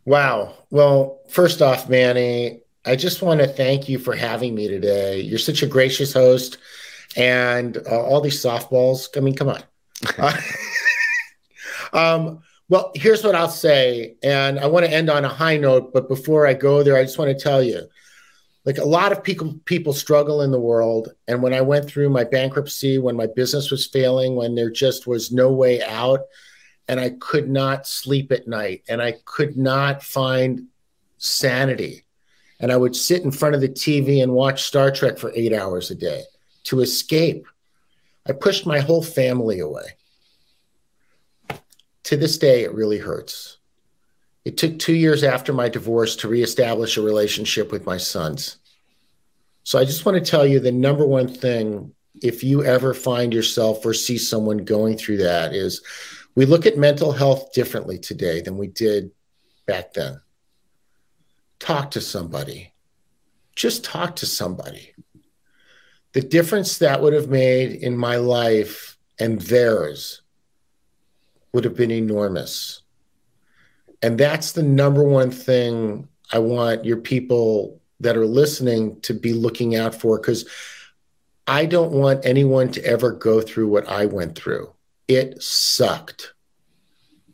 Wow. 0.05 0.53
Well, 0.69 1.21
first 1.29 1.61
off, 1.61 1.89
Manny, 1.89 2.61
I 2.85 2.95
just 2.95 3.21
want 3.21 3.39
to 3.39 3.47
thank 3.47 3.87
you 3.87 3.97
for 3.97 4.15
having 4.15 4.55
me 4.55 4.67
today. 4.67 5.21
You're 5.21 5.39
such 5.39 5.63
a 5.63 5.67
gracious 5.67 6.13
host, 6.13 6.57
and 7.15 7.77
uh, 7.77 8.01
all 8.01 8.19
these 8.19 8.43
softballs. 8.43 9.07
I 9.15 9.21
mean, 9.21 9.35
come 9.35 9.49
on. 9.49 9.63
uh, 10.17 10.37
um, 11.93 12.41
well, 12.69 12.91
here's 12.95 13.23
what 13.23 13.35
I'll 13.35 13.49
say, 13.49 14.15
and 14.23 14.59
I 14.59 14.67
want 14.67 14.85
to 14.85 14.91
end 14.91 15.09
on 15.09 15.23
a 15.23 15.29
high 15.29 15.57
note. 15.57 15.93
But 15.93 16.09
before 16.09 16.47
I 16.47 16.53
go 16.53 16.83
there, 16.83 16.97
I 16.97 17.03
just 17.03 17.17
want 17.17 17.29
to 17.29 17.41
tell 17.41 17.63
you, 17.63 17.87
like 18.65 18.77
a 18.77 18.85
lot 18.85 19.11
of 19.11 19.23
people, 19.23 19.59
people 19.65 19.93
struggle 19.93 20.41
in 20.41 20.51
the 20.51 20.59
world. 20.59 21.09
And 21.27 21.41
when 21.41 21.53
I 21.53 21.61
went 21.61 21.85
through 21.87 22.09
my 22.09 22.23
bankruptcy, 22.23 22.97
when 22.97 23.15
my 23.15 23.27
business 23.27 23.69
was 23.69 23.87
failing, 23.87 24.35
when 24.35 24.55
there 24.55 24.69
just 24.69 25.05
was 25.05 25.31
no 25.31 25.51
way 25.51 25.83
out, 25.83 26.21
and 26.87 26.99
I 26.99 27.11
could 27.11 27.49
not 27.49 27.87
sleep 27.87 28.31
at 28.31 28.47
night 28.47 28.83
and 28.89 29.01
I 29.01 29.15
could 29.25 29.57
not 29.57 30.03
find 30.03 30.67
sanity. 31.17 32.05
And 32.59 32.71
I 32.71 32.77
would 32.77 32.95
sit 32.95 33.23
in 33.23 33.31
front 33.31 33.55
of 33.55 33.61
the 33.61 33.69
TV 33.69 34.21
and 34.21 34.33
watch 34.33 34.63
Star 34.63 34.91
Trek 34.91 35.17
for 35.17 35.31
eight 35.35 35.53
hours 35.53 35.91
a 35.91 35.95
day 35.95 36.23
to 36.65 36.81
escape. 36.81 37.45
I 38.27 38.33
pushed 38.33 38.65
my 38.65 38.79
whole 38.79 39.03
family 39.03 39.59
away. 39.59 39.97
To 42.03 42.17
this 42.17 42.37
day, 42.37 42.63
it 42.63 42.73
really 42.73 42.97
hurts. 42.97 43.57
It 44.45 44.57
took 44.57 44.77
two 44.77 44.93
years 44.93 45.23
after 45.23 45.53
my 45.53 45.69
divorce 45.69 46.15
to 46.17 46.27
reestablish 46.27 46.97
a 46.97 47.01
relationship 47.01 47.71
with 47.71 47.85
my 47.85 47.97
sons. 47.97 48.57
So 49.63 49.79
I 49.79 49.85
just 49.85 50.05
want 50.05 50.17
to 50.17 50.31
tell 50.31 50.45
you 50.45 50.59
the 50.59 50.71
number 50.71 51.05
one 51.07 51.29
thing, 51.29 51.93
if 52.21 52.43
you 52.43 52.63
ever 52.63 52.93
find 52.93 53.33
yourself 53.33 53.85
or 53.85 53.93
see 53.93 54.17
someone 54.17 54.57
going 54.57 54.97
through 54.97 55.17
that, 55.17 55.53
is 55.53 55.81
we 56.35 56.45
look 56.45 56.65
at 56.65 56.77
mental 56.77 57.11
health 57.11 57.53
differently 57.53 57.97
today 57.97 58.41
than 58.41 58.57
we 58.57 58.67
did 58.67 59.11
back 59.65 59.93
then. 59.93 60.19
Talk 61.59 61.91
to 61.91 62.01
somebody. 62.01 62.73
Just 63.55 63.83
talk 63.83 64.17
to 64.17 64.25
somebody. 64.25 64.93
The 66.11 66.21
difference 66.21 66.79
that 66.79 67.01
would 67.01 67.13
have 67.13 67.29
made 67.29 67.71
in 67.71 67.97
my 67.97 68.17
life 68.17 68.97
and 69.19 69.39
theirs 69.41 70.21
would 71.53 71.63
have 71.63 71.75
been 71.75 71.91
enormous. 71.91 72.82
And 74.03 74.17
that's 74.19 74.51
the 74.51 74.61
number 74.61 75.03
one 75.03 75.31
thing 75.31 76.09
I 76.31 76.39
want 76.39 76.83
your 76.83 76.97
people 76.97 77.81
that 78.01 78.17
are 78.17 78.25
listening 78.25 78.99
to 79.01 79.13
be 79.13 79.31
looking 79.33 79.75
out 79.75 79.95
for 79.95 80.19
because 80.19 80.47
I 81.47 81.65
don't 81.65 81.91
want 81.91 82.25
anyone 82.25 82.69
to 82.73 82.85
ever 82.85 83.11
go 83.11 83.41
through 83.41 83.69
what 83.69 83.87
I 83.87 84.05
went 84.05 84.35
through. 84.35 84.73
It 85.07 85.41
sucked. 85.41 86.33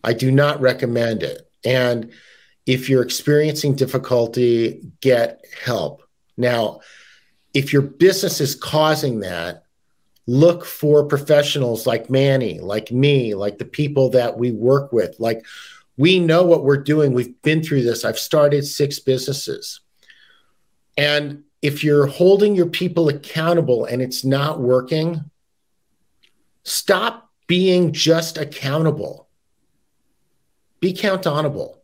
I 0.03 0.13
do 0.13 0.31
not 0.31 0.61
recommend 0.61 1.23
it. 1.23 1.49
And 1.65 2.11
if 2.65 2.87
you're 2.87 3.03
experiencing 3.03 3.75
difficulty, 3.75 4.81
get 5.01 5.43
help. 5.63 6.03
Now, 6.37 6.81
if 7.53 7.73
your 7.73 7.81
business 7.81 8.39
is 8.39 8.53
causing 8.53 9.21
that, 9.21 9.63
look 10.27 10.65
for 10.65 11.03
professionals 11.05 11.87
like 11.87 12.11
Manny, 12.11 12.59
like 12.59 12.91
me, 12.91 13.33
like 13.33 13.57
the 13.57 13.65
people 13.65 14.09
that 14.11 14.37
we 14.37 14.51
work 14.51 14.93
with. 14.93 15.19
Like 15.19 15.43
we 15.99 16.17
know 16.17 16.45
what 16.45 16.63
we're 16.63 16.81
doing. 16.81 17.11
We've 17.11 17.39
been 17.41 17.61
through 17.61 17.83
this. 17.83 18.05
I've 18.05 18.17
started 18.17 18.65
six 18.65 18.99
businesses. 18.99 19.81
And 20.95 21.43
if 21.61 21.83
you're 21.83 22.07
holding 22.07 22.55
your 22.55 22.67
people 22.67 23.09
accountable 23.09 23.83
and 23.83 24.01
it's 24.01 24.23
not 24.23 24.61
working, 24.61 25.29
stop 26.63 27.29
being 27.47 27.91
just 27.91 28.37
accountable. 28.37 29.27
Be 30.79 30.93
countable. 30.93 31.83